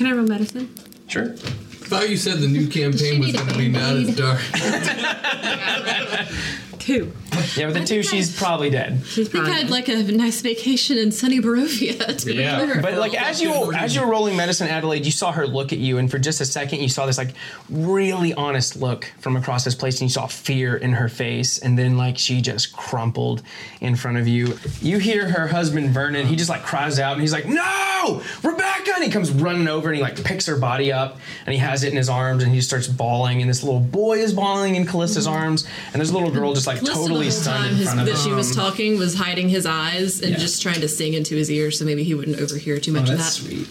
[0.00, 0.74] Can I roll medicine?
[1.08, 4.16] sure I thought you said the new campaign was going to be not as Band-Aid.
[4.16, 4.40] dark.
[6.80, 7.12] Two.
[7.56, 10.02] yeah with the two she's probably dead She's I think probably I had like a
[10.12, 12.16] nice vacation in sunny Barovia.
[12.20, 12.58] To Yeah.
[12.58, 15.72] prepare But like as you as you were rolling medicine, Adelaide, you saw her look
[15.72, 17.34] at you, and for just a second, you saw this like
[17.68, 21.78] really honest look from across this place, and you saw fear in her face, and
[21.78, 23.42] then like she just crumpled
[23.80, 24.58] in front of you.
[24.80, 28.92] You hear her husband Vernon, he just like cries out, and he's like, "No, Rebecca!"
[28.94, 31.84] And he comes running over, and he like picks her body up, and he has
[31.84, 34.74] it in his arms, and he just starts bawling, and this little boy is bawling
[34.76, 35.36] in Callista's mm-hmm.
[35.36, 37.84] arms, and this little girl just like Callista totally the whole stunned time in his,
[37.86, 38.20] front of that him.
[38.24, 40.38] she was talking was hiding his eyes and Yeah.
[40.38, 43.12] just trying to sing into his ear so maybe he wouldn't overhear too much oh,
[43.12, 43.24] of that.
[43.32, 43.68] sweet.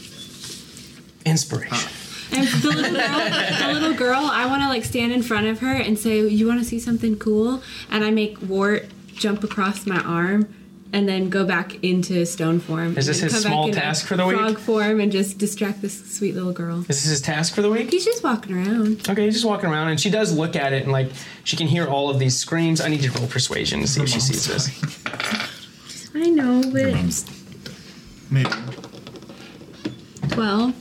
[1.26, 1.90] Inspiration.
[2.32, 3.30] And the little girl,
[3.60, 6.48] the little girl, I want to like stand in front of her and say, "You
[6.48, 8.86] want to see something cool?" And I make Wart
[9.16, 10.48] jump across my arm,
[10.92, 12.98] and then go back into stone form.
[12.98, 14.38] Is and this then his come back small in a task for the week?
[14.38, 16.80] Frog form and just distract this sweet little girl.
[16.82, 17.92] Is this his task for the week?
[17.92, 19.08] He's just walking around.
[19.10, 21.12] Okay, he's just walking around, and she does look at it, and like
[21.44, 22.82] she can hear all of these screams.
[22.82, 24.70] I need to roll persuasion to see if she sees this.
[26.16, 27.24] I know, but
[28.32, 28.50] Maybe.
[30.30, 30.74] twelve.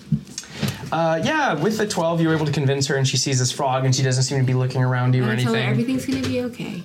[0.90, 3.52] Uh, yeah, with the twelve, you were able to convince her, and she sees this
[3.52, 5.70] frog, and she doesn't seem to be looking around you or I tell her anything.
[5.70, 6.82] everything's gonna be okay.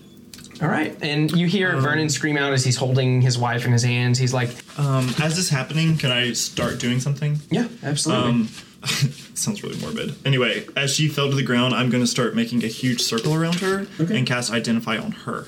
[0.61, 3.83] All right, and you hear Vernon scream out as he's holding his wife in his
[3.83, 4.17] hands.
[4.19, 7.39] He's like, Um, as this happening, can I start doing something?
[7.51, 8.47] "Yeah, absolutely." Um,
[9.33, 10.15] sounds really morbid.
[10.25, 13.33] Anyway, as she fell to the ground, I'm going to start making a huge circle
[13.33, 15.45] around her and cast Identify on her.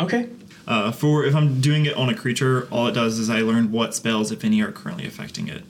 [0.00, 0.28] okay,
[0.66, 3.70] Uh, for if I'm doing it on a creature, all it does is I learn
[3.72, 5.62] what spells, if any, are currently affecting it.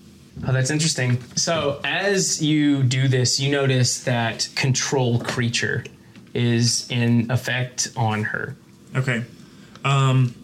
[0.46, 1.18] Oh, that's interesting.
[1.34, 5.84] So, as you do this, you notice that control creature
[6.36, 8.56] is in effect on her.
[8.94, 9.24] Okay.
[9.84, 10.34] Um,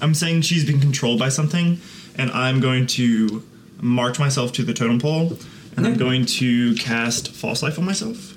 [0.00, 1.78] I'm saying she's been controlled by something,
[2.16, 3.42] and I'm going to
[3.80, 5.36] march myself to the totem pole,
[5.76, 8.34] and I'm going to cast False Life on myself.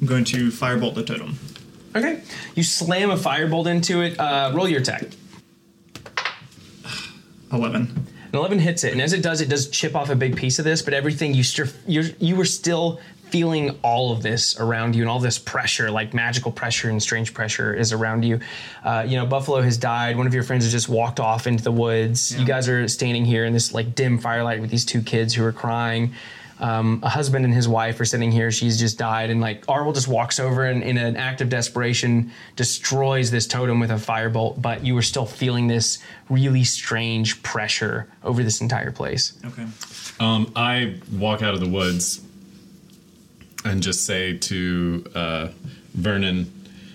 [0.00, 1.38] I'm going to firebolt the totem.
[1.94, 2.22] Okay,
[2.54, 4.18] you slam a firebolt into it.
[4.18, 5.04] Uh, roll your attack.
[7.52, 7.82] 11.
[8.32, 10.58] An 11 hits it, and as it does, it does chip off a big piece
[10.58, 12.98] of this, but everything you str- you're, you were still
[13.32, 17.32] feeling all of this around you, and all this pressure, like magical pressure and strange
[17.32, 18.38] pressure, is around you.
[18.84, 20.18] Uh, you know, Buffalo has died.
[20.18, 22.38] One of your friends has just walked off into the woods.
[22.38, 25.42] You guys are standing here in this like dim firelight with these two kids who
[25.44, 26.12] are crying.
[26.60, 28.52] Um, a husband and his wife are sitting here.
[28.52, 32.30] She's just died, and like Arwol just walks over and, in an act of desperation,
[32.54, 34.60] destroys this totem with a firebolt.
[34.60, 39.32] But you were still feeling this really strange pressure over this entire place.
[39.44, 39.66] Okay.
[40.20, 42.20] Um, I walk out of the woods
[43.64, 45.48] and just say to uh,
[45.94, 46.52] Vernon,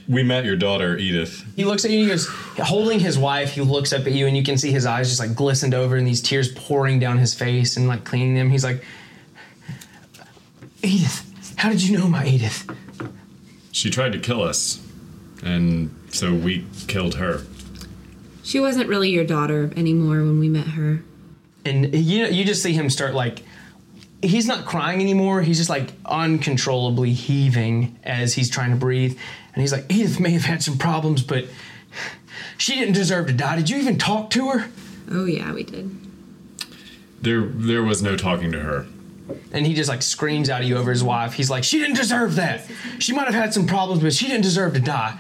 [0.08, 1.46] "We met your daughter, Edith.
[1.56, 2.00] He looks at you.
[2.00, 3.54] He goes, holding his wife.
[3.54, 5.96] He looks up at you, and you can see his eyes just like glistened over,
[5.96, 8.50] and these tears pouring down his face, and like cleaning them.
[8.50, 8.84] He's like,
[10.84, 12.70] Edith, how did you know my Edith?
[13.72, 14.82] She tried to kill us,
[15.44, 17.42] and so we killed her."
[18.44, 21.04] She wasn't really your daughter anymore when we met her.
[21.66, 23.44] and you you just see him start like
[24.22, 25.42] he's not crying anymore.
[25.42, 29.18] He's just like uncontrollably heaving as he's trying to breathe.
[29.54, 31.46] And he's like edith may have had some problems but
[32.58, 33.56] she didn't deserve to die.
[33.58, 34.70] Did you even talk to her?
[35.12, 35.96] Oh yeah, we did.
[37.22, 38.86] There, there was no talking to her.
[39.52, 41.34] and he just like screams out at you over his wife.
[41.34, 42.70] He's like she didn't deserve that.
[43.00, 45.18] She might have had some problems but she didn't deserve to die.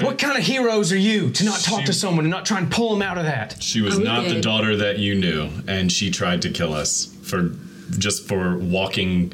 [0.00, 2.58] What kind of heroes are you to not talk She- to someone and not try
[2.58, 3.60] and pull them out of that?
[3.60, 6.72] She was Oh, we not the daughter that you knew, and she tried to kill
[6.72, 7.50] us for
[7.96, 9.32] just for walking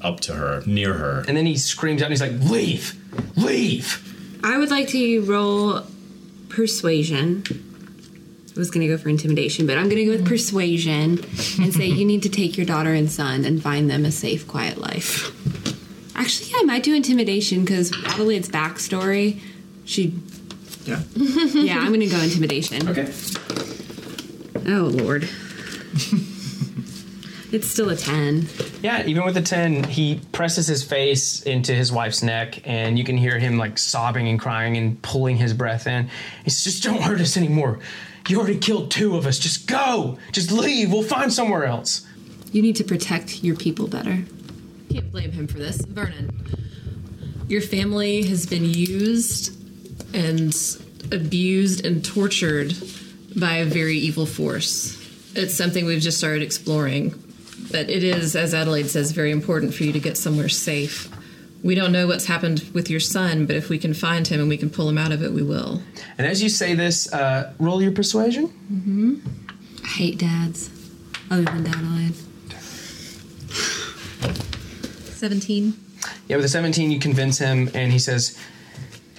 [0.00, 1.24] up to her, near her.
[1.28, 2.94] and then he screams out and he's like leave
[3.36, 4.02] leave
[4.44, 5.82] I would like to roll
[6.48, 7.42] persuasion.
[8.54, 11.18] I was gonna go for intimidation, but I'm gonna go with persuasion
[11.60, 14.46] and say you need to take your daughter and son and find them a safe,
[14.46, 15.30] quiet life.
[16.16, 19.40] Actually, yeah, I might do intimidation because Adelaide's backstory.
[19.84, 20.14] She,
[20.84, 21.02] Yeah.
[21.14, 22.88] yeah, I'm gonna go intimidation.
[22.88, 23.12] okay
[24.68, 25.22] Oh lord,
[27.56, 28.46] it's still a ten.
[28.82, 33.04] Yeah, even with the 10, he presses his face into his wife's neck, and you
[33.04, 36.10] can hear him like sobbing and crying and pulling his breath in.
[36.44, 37.78] He says, Just don't hurt us anymore.
[38.28, 39.38] You already killed two of us.
[39.38, 40.18] Just go.
[40.32, 40.92] Just leave.
[40.92, 42.06] We'll find somewhere else.
[42.52, 44.22] You need to protect your people better.
[44.90, 45.78] Can't blame him for this.
[45.78, 46.30] Vernon,
[47.48, 49.56] your family has been used
[50.14, 50.54] and
[51.10, 52.74] abused and tortured
[53.34, 55.02] by a very evil force.
[55.34, 57.22] It's something we've just started exploring.
[57.70, 61.10] But it is, as Adelaide says, very important for you to get somewhere safe.
[61.62, 64.48] We don't know what's happened with your son, but if we can find him and
[64.48, 65.82] we can pull him out of it, we will.
[66.16, 68.48] And as you say this, uh, roll your persuasion.
[68.72, 69.16] Mm-hmm.
[69.84, 70.70] I hate dads,
[71.30, 72.14] other than Adelaide.
[75.16, 75.74] 17.
[76.28, 78.38] Yeah, with a 17, you convince him, and he says,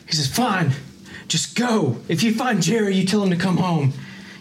[0.07, 0.71] he says, fine,
[1.27, 1.97] just go.
[2.07, 3.93] If you find Jerry, you tell him to come home.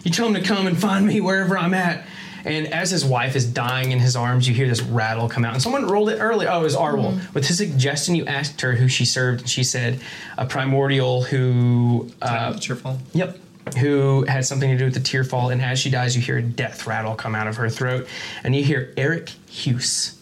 [0.03, 2.05] You tell him to come and find me wherever I'm at.
[2.47, 5.53] And as his wife is dying in his arms, you hear this rattle come out.
[5.53, 6.49] And someone rolled it earlier.
[6.49, 7.33] Oh, it was Arwol.
[7.33, 9.99] With his suggestion, you asked her who she served, and she said
[10.37, 12.99] a primordial who uh, Cheerful.
[13.13, 13.37] Yep.
[13.79, 16.37] Who had something to do with the tear fall, and as she dies, you hear
[16.37, 18.07] a death rattle come out of her throat,
[18.45, 20.16] and you hear Eric Hughes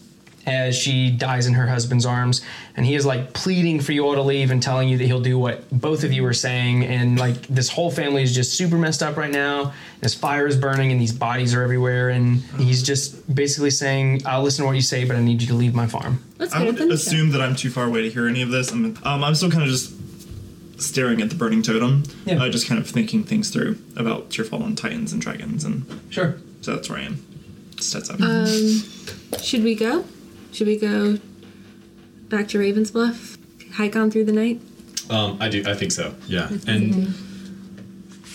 [0.46, 2.42] as she dies in her husband's arms,
[2.78, 5.20] and he is like pleading for you all to leave and telling you that he'll
[5.22, 8.78] do what both of you are saying, and like this whole family is just super
[8.78, 9.74] messed up right now.
[10.02, 14.44] This fire is burning, and these bodies are everywhere, and he's just basically saying, "I'll
[14.44, 16.64] listen to what you say, but I need you to leave my farm." Let's I
[16.64, 18.72] would to assume that I'm too far away to hear any of this.
[18.72, 19.94] I'm, um, I'm still kind of just
[20.78, 22.44] staring at the burning totem, Yeah.
[22.44, 26.36] uh, just kind of thinking things through about your fallen Titans and Dragons, and Sure.
[26.62, 27.26] so that's where I am.
[27.78, 28.20] Just heads up.
[28.22, 28.84] Um,
[29.42, 30.04] should we go?
[30.56, 31.18] Should we go
[32.30, 33.38] back to Ravensbluff?
[33.74, 34.62] Hike on through the night?
[35.10, 35.62] Um, I do.
[35.68, 36.16] I think so.
[36.28, 37.08] Yeah, and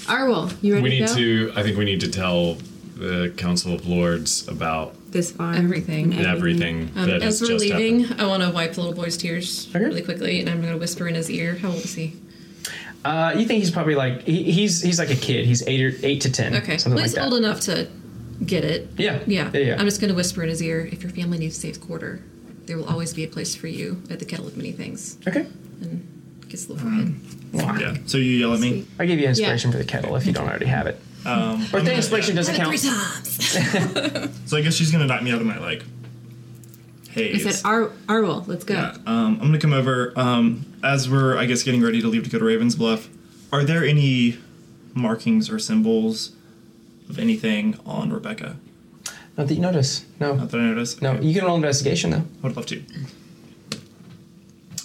[0.05, 1.15] Arwol, you ready we to need go?
[1.15, 1.53] to.
[1.57, 2.59] I think we need to tell
[2.97, 5.57] the Council of Lords about this farm.
[5.57, 6.13] Everything.
[6.13, 8.21] and everything Um, that as we're just leaving, happened.
[8.21, 9.83] I want to wipe the little boy's tears Okay.
[9.83, 11.55] really quickly, and I'm going to whisper in his ear.
[11.57, 12.13] How old is he?
[13.03, 15.47] Uh, you think he's probably like he, he's he's like a kid.
[15.47, 16.55] He's eight or eight to ten.
[16.57, 17.25] Okay, something well, like he's that.
[17.25, 17.89] old enough to
[18.45, 18.89] get it.
[18.97, 19.21] Yeah.
[19.27, 19.51] Yeah.
[19.53, 19.77] Yeah, yeah.
[19.79, 22.23] I'm just going to whisper in his ear if your family needs safe quarter,
[22.67, 25.19] there will always be a place for you at the kettle of many things.
[25.27, 25.47] Okay.
[25.81, 26.07] And
[26.49, 27.15] Kiss the forehead.
[27.81, 27.95] yeah.
[28.07, 28.85] So you yell at me.
[28.99, 31.01] I give you inspiration for the kettle if you don't already have it.
[31.25, 32.77] Um, Birthday inspiration doesn't count.
[32.77, 34.35] three times.
[34.51, 35.85] so I guess she's gonna knock me out of my like
[37.11, 37.45] haze.
[37.47, 37.61] I haze.
[37.61, 38.75] said, Ar- Arwol, let's go.
[38.75, 40.13] Yeah, um, I'm gonna come over.
[40.17, 43.09] Um, as we're, I guess, getting ready to leave to go to Ravens Bluff.
[43.53, 44.39] Are there any
[44.95, 46.33] markings or symbols
[47.11, 48.57] of anything on Rebecca?
[49.37, 50.05] Not that you notice.
[50.19, 50.35] No.
[50.35, 51.03] Not that I noticed.
[51.03, 51.13] No.
[51.13, 51.27] Okay.
[51.27, 52.25] You can roll investigation though.
[52.43, 52.83] I would love to.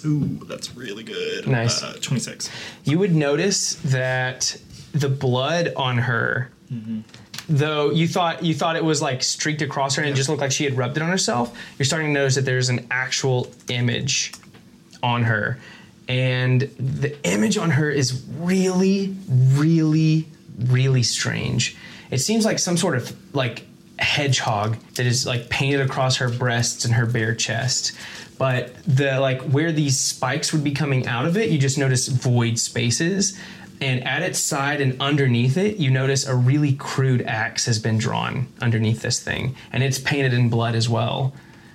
[0.04, 1.46] Ooh, that's really good.
[1.46, 1.82] Nice.
[1.82, 2.50] Uh, 26.
[2.84, 4.56] You would notice that
[4.92, 6.50] the blood on her,
[7.48, 10.40] though you thought you thought it was like streaked across her and it just looked
[10.40, 11.58] like she had rubbed it on herself.
[11.78, 14.32] You're starting to notice that there's an actual image
[15.02, 15.58] on her,
[16.08, 20.26] and the image on her is really, really,
[20.58, 21.76] really strange.
[22.10, 23.64] It seems like some sort of like
[23.98, 27.92] hedgehog that is like painted across her breasts and her bare chest.
[28.38, 32.08] But the like where these spikes would be coming out of it, you just notice
[32.08, 33.38] void spaces.
[33.80, 37.98] And at its side and underneath it, you notice a really crude axe has been
[37.98, 39.54] drawn underneath this thing.
[39.72, 41.34] And it's painted in blood as well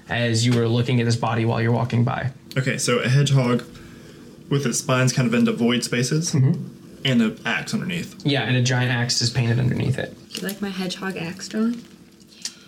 [0.09, 2.31] as you were looking at his body while you're walking by.
[2.57, 3.63] Okay, so a hedgehog
[4.49, 6.80] with its spines kind of into void spaces mm-hmm.
[7.05, 8.15] And the axe underneath.
[8.25, 10.15] Yeah, and a giant axe is painted underneath it.
[10.31, 11.83] You like my hedgehog axe drawing?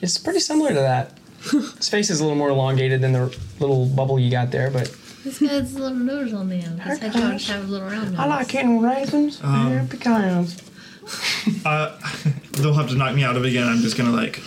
[0.01, 1.17] It's pretty similar to that.
[1.77, 4.95] His face is a little more elongated than the little bubble you got there, but
[5.23, 6.79] This guy's little nose on the end.
[6.79, 8.19] This Hi, hedgehogs have a little round nose.
[8.19, 10.61] I like eating raisins and pecans.
[11.65, 11.97] Uh,
[12.53, 13.67] they'll have to knock me out of it again.
[13.67, 14.39] I'm just gonna like,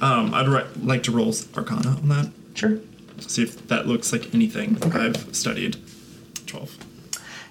[0.00, 2.30] um, I'd ri- like to roll Arcana on that.
[2.54, 2.78] Sure.
[3.20, 5.76] See if that looks like anything I've studied.
[6.46, 6.78] 12.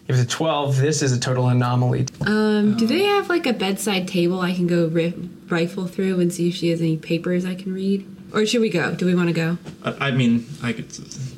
[0.07, 2.07] If it's a 12, this is a total anomaly.
[2.25, 5.13] Um, do they have like a bedside table I can go ri-
[5.47, 8.05] rifle through and see if she has any papers I can read?
[8.33, 8.93] Or should we go?
[8.95, 9.57] Do we want to go?
[9.83, 10.87] I, I mean, I could,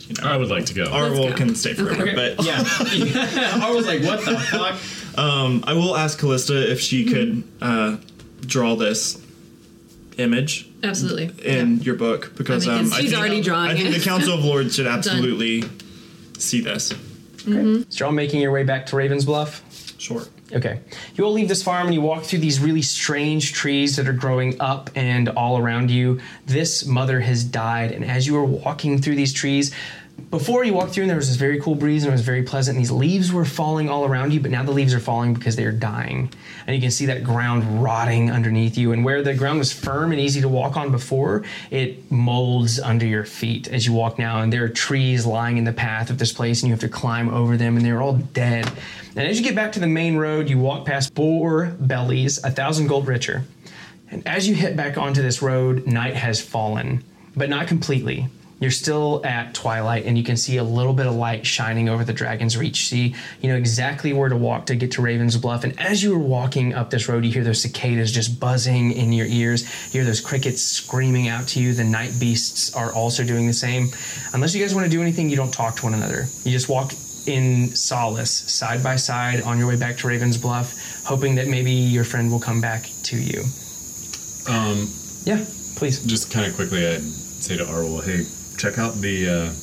[0.07, 0.27] you know.
[0.29, 0.85] I would like to go.
[0.85, 1.35] Arwol go.
[1.35, 2.15] can stay forever, Okay.
[2.15, 2.63] but Yeah.
[3.61, 5.19] I was like, what the fuck?
[5.19, 7.97] um, I will ask Callista if she could uh,
[8.45, 9.21] draw this
[10.17, 11.29] image Absolutely.
[11.45, 13.89] in your book because I mean, um, it's- I She's think, already drawing I think
[13.89, 13.99] it.
[13.99, 15.63] the Council of Lords should absolutely
[16.39, 16.93] see this.
[17.45, 17.53] Mm-hmm.
[17.53, 17.89] Mm-hmm.
[17.89, 19.63] So you're all making your way back to Ravens Bluff?
[19.99, 20.23] Sure.
[20.53, 20.81] Okay.
[21.15, 24.13] You all leave this farm and you walk through these really strange trees that are
[24.13, 26.19] growing up and all around you.
[26.45, 29.73] This mother has died, and as you are walking through these trees,
[30.29, 32.43] before you walked through, and there was this very cool breeze and it was very
[32.43, 32.75] pleasant.
[32.75, 35.55] And these leaves were falling all around you, but now the leaves are falling because
[35.55, 36.31] they are dying.
[36.65, 38.91] And you can see that ground rotting underneath you.
[38.91, 43.05] And where the ground was firm and easy to walk on before, it molds under
[43.05, 44.41] your feet as you walk now.
[44.41, 46.89] And there are trees lying in the path of this place, and you have to
[46.89, 48.69] climb over them, and they're all dead.
[49.15, 52.51] And as you get back to the main road, you walk past four bellies, a
[52.51, 53.43] thousand gold richer
[54.11, 57.03] And as you hit back onto this road, night has fallen,
[57.35, 58.27] but not completely.
[58.59, 62.05] You're still at twilight, and you can see a little bit of light shining over
[62.05, 62.85] the Dragon's Reach.
[62.87, 65.65] See, you know exactly where to walk to get to Raven's Bluff.
[65.65, 69.11] And as you are walking up this road, you hear those cicadas just buzzing in
[69.11, 69.63] your ears.
[69.93, 71.73] You hear those crickets screaming out to you.
[71.73, 73.89] The night beasts are also doing the same.
[74.33, 76.25] Unless you guys want to do anything, you don't talk to one another.
[76.45, 76.93] You just walk
[77.27, 81.71] in solace, side by side, on your way back to Raven's Bluff, hoping that maybe
[81.71, 83.43] your friend will come back to you.
[84.47, 84.87] Um,
[85.25, 85.43] Yeah,
[85.75, 86.03] please.
[86.05, 88.23] just kind of quickly, I'd say to Arwol, hey,
[88.57, 89.53] check out the uh,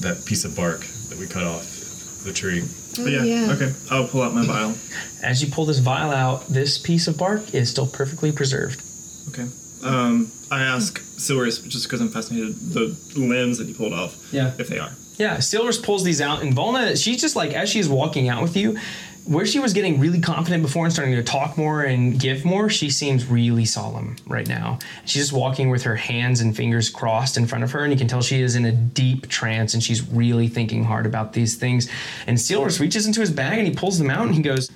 [0.00, 2.64] that piece of bark that we cut off the tree.
[2.96, 3.72] But yeah, okay.
[3.90, 4.74] I'll pull out my vial.
[5.22, 8.82] As you pull this vial out, this piece of bark is still perfectly preserved.
[9.28, 9.46] Okay.
[9.82, 14.32] Um, I ask Silverus, just because I'm fascinated, the limbs that you pulled off.
[14.32, 14.52] Yeah.
[14.58, 14.90] If they are.
[15.16, 18.56] Yeah, Silvers pulls these out, and Volna, she's just like, as she's walking out with
[18.56, 18.78] you,
[19.24, 22.68] where she was getting really confident before and starting to talk more and give more,
[22.68, 24.78] she seems really solemn right now.
[25.04, 27.98] She's just walking with her hands and fingers crossed in front of her, and you
[27.98, 31.54] can tell she is in a deep trance and she's really thinking hard about these
[31.54, 31.88] things.
[32.26, 34.70] And Silvers reaches into his bag and he pulls them out and he goes,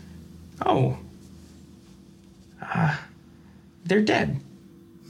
[0.65, 0.99] Oh,
[2.63, 2.97] uh,
[3.85, 4.41] they're dead.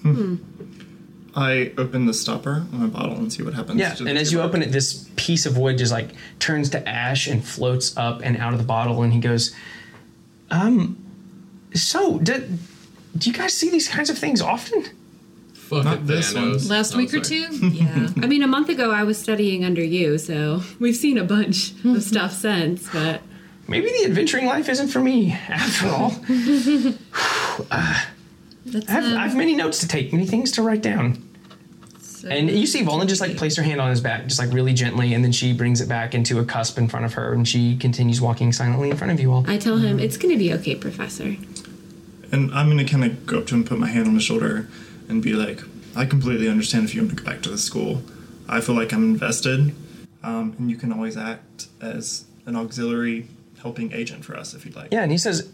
[0.03, 0.37] Hmm.
[1.35, 3.79] I open the stopper on my bottle and see what happens.
[3.79, 7.27] Yeah, and as you open it, this piece of wood just like turns to ash
[7.27, 9.03] and floats up and out of the bottle.
[9.03, 9.55] And he goes,
[10.51, 10.97] "Um,
[11.75, 12.47] so do,
[13.17, 14.85] do you guys see these kinds of things often?"
[15.55, 16.53] Fuck Not it, this one.
[16.69, 17.47] Last Oh, week or two?
[17.73, 18.09] Yeah.
[18.23, 21.73] I mean, a month ago I was studying under you, so we've seen a bunch
[21.85, 23.21] of stuff since, but
[23.69, 26.11] Maybe the adventuring life isn't for me after all.
[28.67, 31.26] That's, I have, I have many notes to take, many things to write down.
[32.29, 34.73] And you see Volna just like place her hand on his back, just like really
[34.73, 37.47] gently, and then she brings it back into a cusp in front of her, and
[37.47, 39.45] she continues walking silently in front of you all.
[39.49, 41.37] I tell him it's going to be okay, Professor.
[42.33, 44.69] And I'm gonna kind of go up to him, put my hand on his shoulder,
[45.09, 45.61] and be like,
[45.95, 48.03] "I completely understand if you want to go back to the school.
[48.49, 49.75] I feel like I'm invested,
[50.25, 53.29] um, and you can always act as an auxiliary
[53.63, 55.49] helping agent for us if you'd like." Yeah, and he says,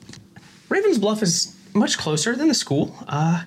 [0.70, 2.96] Raven's Bluff is much closer than the school.
[3.06, 3.42] Uh,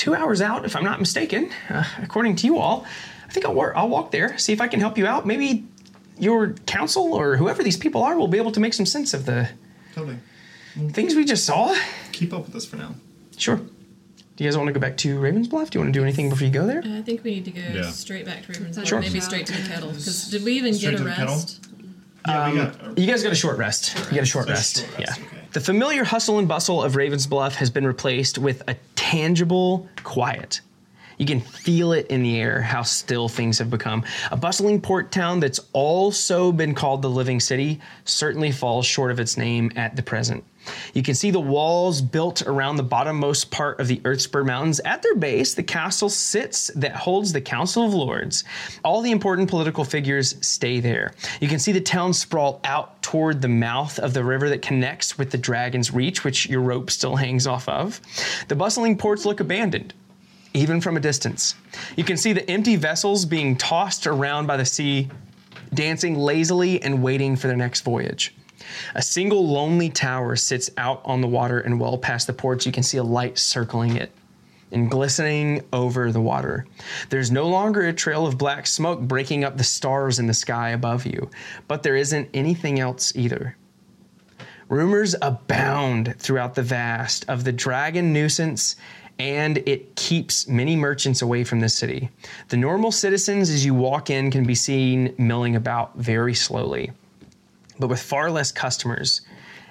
[0.00, 2.86] two hours out, if I'm not mistaken, uh, according to you all.
[3.28, 5.26] I think I'll, wor- I'll walk there, see if I can help you out.
[5.26, 5.66] Maybe
[6.18, 9.26] your council or whoever these people are will be able to make some sense of
[9.26, 9.48] the
[9.94, 10.16] Totally.
[10.92, 11.76] things we just saw.
[12.12, 12.94] Keep up with us for now.
[13.36, 13.56] Sure.
[13.56, 15.70] Do you guys want to go back to Raven's Bluff?
[15.70, 16.82] Do you want to do anything before you go there?
[16.84, 17.90] I think we need to go Yeah.
[17.90, 19.00] straight back to Raven's Sure.
[19.00, 19.90] Maybe straight to the kettle.
[19.90, 21.66] Because did we even Straight get a rest?
[22.26, 22.98] Yeah, we got.
[22.98, 23.94] You guys got a short rest.
[24.10, 24.76] You got a short So rest.
[24.78, 25.26] short rest, Yeah.
[25.26, 25.36] okay.
[25.52, 28.76] The familiar hustle and bustle of Ravens Bluff has been replaced with a
[29.10, 30.60] tangible quiet.
[31.20, 34.04] You can feel it in the air how still things have become.
[34.30, 39.20] A bustling port town that's also been called the Living City certainly falls short of
[39.20, 40.44] its name at the present.
[40.94, 44.80] You can see the walls built around the bottommost part of the Earthspur Mountains.
[44.80, 48.42] At their base, the castle sits that holds the Council of Lords.
[48.82, 51.12] All the important political figures stay there.
[51.38, 55.18] You can see the town sprawl out toward the mouth of the river that connects
[55.18, 58.00] with the Dragon's Reach, which your rope still hangs off of.
[58.48, 59.92] The bustling ports look abandoned
[60.54, 61.54] even from a distance.
[61.96, 65.08] You can see the empty vessels being tossed around by the sea,
[65.72, 68.34] dancing lazily and waiting for their next voyage.
[68.94, 72.72] A single lonely tower sits out on the water, and well past the ports, you
[72.72, 74.12] can see a light circling it
[74.72, 76.66] and glistening over the water.
[77.08, 80.70] There's no longer a trail of black smoke breaking up the stars in the sky
[80.70, 81.30] above you,
[81.66, 83.56] but there isn't anything else either.
[84.68, 88.76] Rumors abound throughout the vast of the dragon nuisance,
[89.20, 92.08] and it keeps many merchants away from the city.
[92.48, 96.90] The normal citizens, as you walk in, can be seen milling about very slowly,
[97.78, 99.20] but with far less customers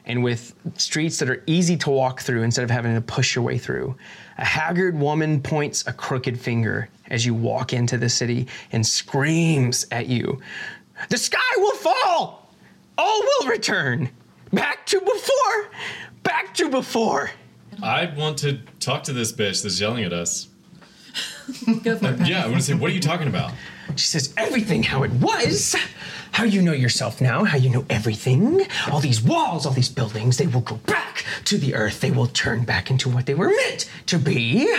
[0.06, 3.44] and with streets that are easy to walk through instead of having to push your
[3.44, 3.96] way through.
[4.38, 9.88] A haggard woman points a crooked finger as you walk into the city and screams
[9.90, 10.40] at you
[11.10, 12.52] The sky will fall!
[13.00, 14.12] All will return!
[14.54, 15.72] Back to before!
[16.22, 17.32] Back to before!
[17.82, 20.48] I want to talk to this bitch that's yelling at us.
[21.84, 23.52] Go for it, Yeah, I want to say, what are you talking about?
[23.96, 25.76] She says everything how it was.
[26.32, 28.62] How you know yourself now, how you know everything.
[28.92, 32.02] All these walls, all these buildings, they will go back to the earth.
[32.02, 34.72] They will turn back into what they were meant to be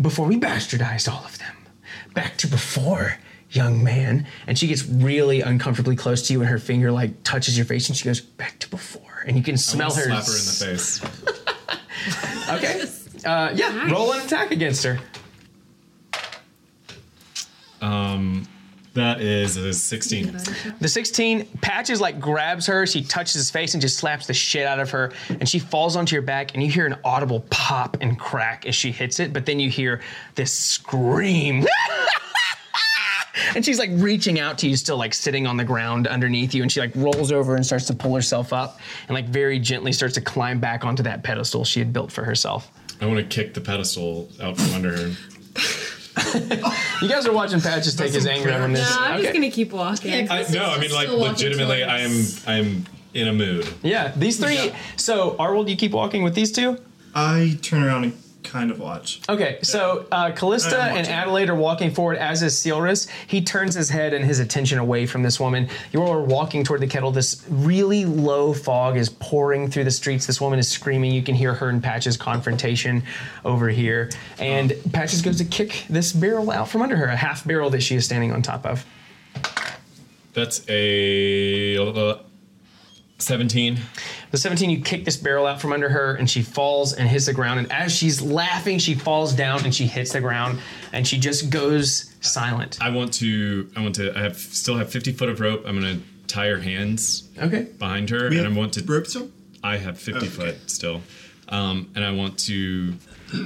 [0.00, 1.54] before we bastardized all of them.
[2.14, 3.18] Back to before,
[3.50, 4.26] young man.
[4.46, 7.88] And she gets really uncomfortably close to you, and her finger like touches your face,
[7.88, 9.24] and she goes, Back to before.
[9.26, 10.04] And you can smell want her.
[10.04, 11.00] slap her in the face.
[12.50, 12.82] Okay.
[13.24, 14.98] Uh, yeah, roll an attack against her.
[17.80, 18.46] Um,
[18.94, 20.36] That is a 16.
[20.80, 24.66] The 16 Patches like grabs her, she touches his face and just slaps the shit
[24.66, 27.96] out of her, and she falls onto your back, and you hear an audible pop
[28.00, 30.00] and crack as she hits it, but then you hear
[30.34, 31.64] this scream.
[33.54, 36.62] and she's like reaching out to you, still like sitting on the ground underneath you,
[36.62, 39.92] and she like rolls over and starts to pull herself up and like very gently
[39.92, 42.70] starts to climb back onto that pedestal she had built for herself.
[43.00, 45.12] I want to kick the pedestal out from under her.
[47.00, 48.88] You guys are watching Patches take his anger out on this.
[48.88, 49.22] No, I'm Okay.
[49.22, 50.30] just gonna keep walking.
[50.30, 53.66] I, no, I mean like legitimately, I am I am in a mood.
[53.82, 54.72] Yeah, these three.
[54.96, 56.78] So, Arwol, you keep walking with these two?
[57.14, 59.20] I turn around and kind of watch.
[59.28, 61.12] Okay, so uh, Callista and.
[61.12, 63.08] Adelaide are walking forward, as is Sealris.
[63.26, 65.68] He turns his head and his attention away from this woman.
[65.92, 67.10] You all are walking toward the kettle.
[67.10, 70.26] This really low fog is pouring through the streets.
[70.26, 71.12] This woman is screaming.
[71.12, 73.02] You can hear her and Patches' confrontation
[73.44, 74.10] over here.
[74.38, 77.82] And Patches goes to kick this barrel out from under her, a half barrel that
[77.82, 78.84] she is standing on top of.
[80.32, 81.76] That's a
[83.22, 83.78] 17.
[84.30, 87.26] The 17, you kick this barrel out from under her, and she falls and hits
[87.26, 87.60] the ground.
[87.60, 90.60] And as she's laughing, she falls down and she hits the ground,
[90.92, 92.78] and she just goes silent.
[92.80, 93.70] I want to.
[93.76, 94.16] I want to.
[94.16, 95.64] I have still have 50 foot of rope.
[95.66, 97.62] I'm gonna tie her hands Okay.
[97.78, 98.84] behind her, We and I want to.
[98.84, 99.30] rope still.
[99.62, 100.26] I have 50 Okay.
[100.28, 101.02] foot still,
[101.48, 102.94] um, and I want to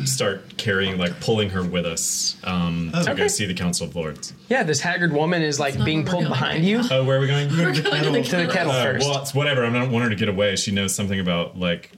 [0.04, 3.14] start carrying, like pulling her with us um, to Okay.
[3.14, 4.32] go see the Council of Lords.
[4.48, 7.26] Yeah, this haggard woman is like being pulled behind right you Oh, where are we
[7.26, 7.48] going?
[7.56, 9.08] We're going to the to the kettle Uh, first.
[9.08, 9.64] well, it's whatever.
[9.64, 10.56] I don't want her to get away.
[10.56, 11.92] She knows something about like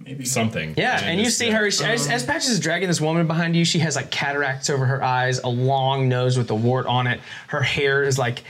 [0.00, 0.74] Maybe something.
[0.76, 3.56] yeah, and you it's- see her she- as, as Patches is dragging this woman behind
[3.56, 3.64] you.
[3.64, 7.20] She has like cataracts over her eyes, a long nose with a wart on it.
[7.46, 8.42] Her hair is like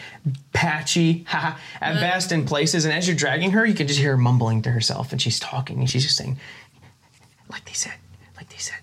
[0.53, 2.87] patchy, haha, at best in places.
[2.87, 5.39] And as you're dragging her, you can just hear her mumbling to herself, and she's
[5.39, 6.39] talking, and she's just saying,
[7.49, 7.95] "Like they said,
[8.45, 8.79] like they said,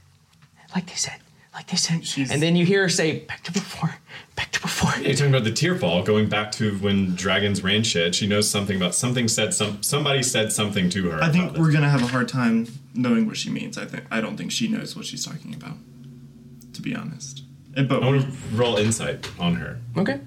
[0.76, 1.20] like they said,
[1.53, 3.95] like they said." She's- and then you hear her say, "Back to before,
[4.36, 7.84] back to before." You're talking about the tear fall, going back to when dragons ran
[7.84, 8.16] shit.
[8.16, 11.22] She knows something about something said some somebody said something to her.
[11.24, 11.76] I think about we're this.
[11.76, 13.78] gonna have a hard time knowing what she means.
[13.78, 15.78] I think I don't think she knows what she's talking about.
[16.74, 17.43] To be honest,
[17.76, 19.78] And- but I want to roll insight on her.
[19.97, 20.20] Okay,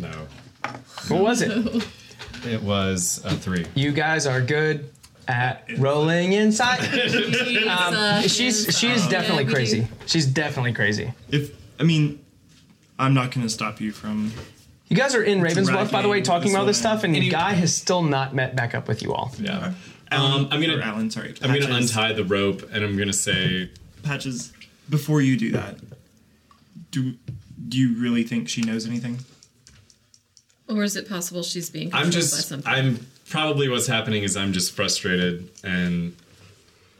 [0.00, 0.26] No,
[1.08, 1.50] what was it?
[2.46, 3.64] it was a three.
[3.74, 4.90] You guys are good
[5.28, 6.80] at rolling inside.
[7.66, 9.54] Um, she's she's definitely we do.
[9.54, 9.88] crazy.
[10.06, 11.12] She's definitely crazy.
[11.30, 12.24] if I mean,
[12.98, 14.32] I'm not gonna stop you from.
[14.88, 17.28] You guys are in Ravensbluff, by the way, talking this about this stuff, and the
[17.28, 19.32] guy has still not met back up with you all.
[19.38, 19.72] Yeah.
[20.12, 21.34] Um, I'm gonna- or Alan, sorry.
[21.42, 23.70] I'm gonna untie the rope and I'm gonna say,
[24.02, 24.52] Patches.
[24.88, 25.78] Before you do that,
[26.92, 27.14] do
[27.68, 29.18] do you really think she knows anything?
[30.68, 32.72] Or is it possible she's being I'm controlled by just, something?
[32.72, 36.14] I'm probably what's happening is I'm just frustrated and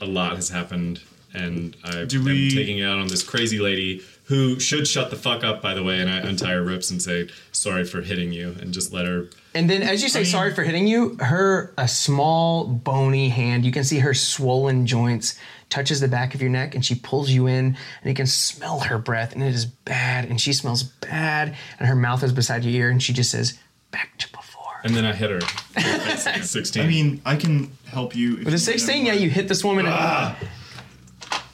[0.00, 1.00] a lot has happened
[1.34, 5.10] and I Do am we- taking it out on this crazy lady who should shut
[5.10, 8.00] the fuck up, by the way, and I untie her ropes and say sorry for
[8.02, 9.28] hitting you and just let her.
[9.54, 13.70] And then, as you say, sorry for hitting you, her a small bony hand, you
[13.70, 17.46] can see her swollen joints touches the back of your neck, and she pulls you
[17.46, 21.54] in, and you can smell her breath, and it is bad, and she smells bad,
[21.78, 23.56] and her mouth is beside your ear, and she just says,
[23.92, 24.42] "Back to before."
[24.86, 25.40] And then I hit her.
[26.42, 26.80] 16.
[26.82, 28.34] I mean, I can help you.
[28.38, 29.84] If With a you 16, yeah, you hit this woman.
[29.88, 30.38] Ah!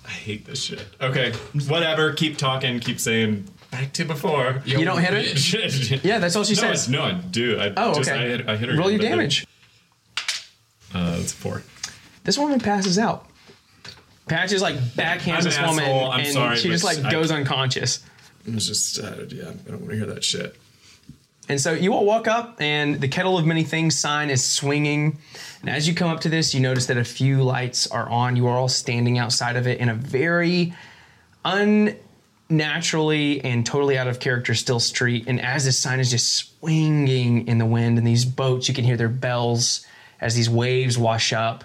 [0.05, 0.85] I hate this shit.
[1.01, 1.33] Okay,
[1.66, 2.12] whatever.
[2.12, 2.78] Keep talking.
[2.78, 4.62] Keep saying back to before.
[4.66, 5.99] You don't hit her?
[6.07, 6.89] Yeah, that's all she no, says.
[6.89, 7.59] I, no, I do.
[7.59, 8.18] I Oh, just, okay.
[8.20, 8.76] I hit, I hit her.
[8.76, 9.47] Roll your but then- damage.
[10.95, 11.62] Uh, that's a four.
[12.24, 13.26] This woman passes out.
[14.28, 16.11] Patches like backhands I'm this an woman, asshole.
[16.12, 18.05] I'm and sorry, she just but like I- goes unconscious.
[18.47, 20.57] It was just, uh, yeah, I don't want to hear that shit.
[21.49, 25.18] And so you all walk up, and the kettle of many things sign is swinging.
[25.61, 28.36] And as you come up to this, you notice that a few lights are on.
[28.36, 30.72] You are all standing outside of it in a very
[31.45, 35.24] unnaturally and totally out of character still street.
[35.26, 38.84] And as this sign is just swinging in the wind, and these boats, you can
[38.84, 39.84] hear their bells
[40.20, 41.64] as these waves wash up.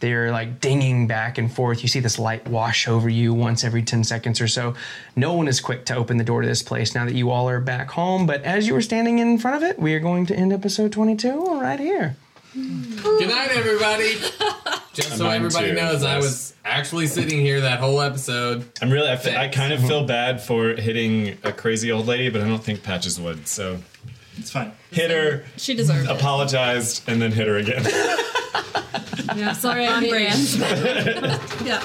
[0.00, 1.82] They're like dinging back and forth.
[1.82, 4.74] You see this light wash over you once every 10 seconds or so.
[5.16, 7.48] No one is quick to open the door to this place now that you all
[7.48, 8.24] are back home.
[8.26, 10.92] But as you were standing in front of it, we are going to end episode
[10.92, 12.16] 22 right here.
[12.54, 14.14] Good night, everybody.
[14.94, 18.64] Just so everybody too, knows, I was actually sitting here that whole episode.
[18.82, 22.48] I'm really, I, kind of feel bad for hitting a crazy old lady, but I
[22.48, 23.46] don't think Patches would.
[23.46, 23.78] So
[24.38, 24.72] It's fine.
[24.90, 26.16] hit her, she deserved it.
[26.16, 27.84] apologized, and then hit her again.
[29.36, 30.38] Yeah, sorry On brand.
[31.64, 31.82] Yeah.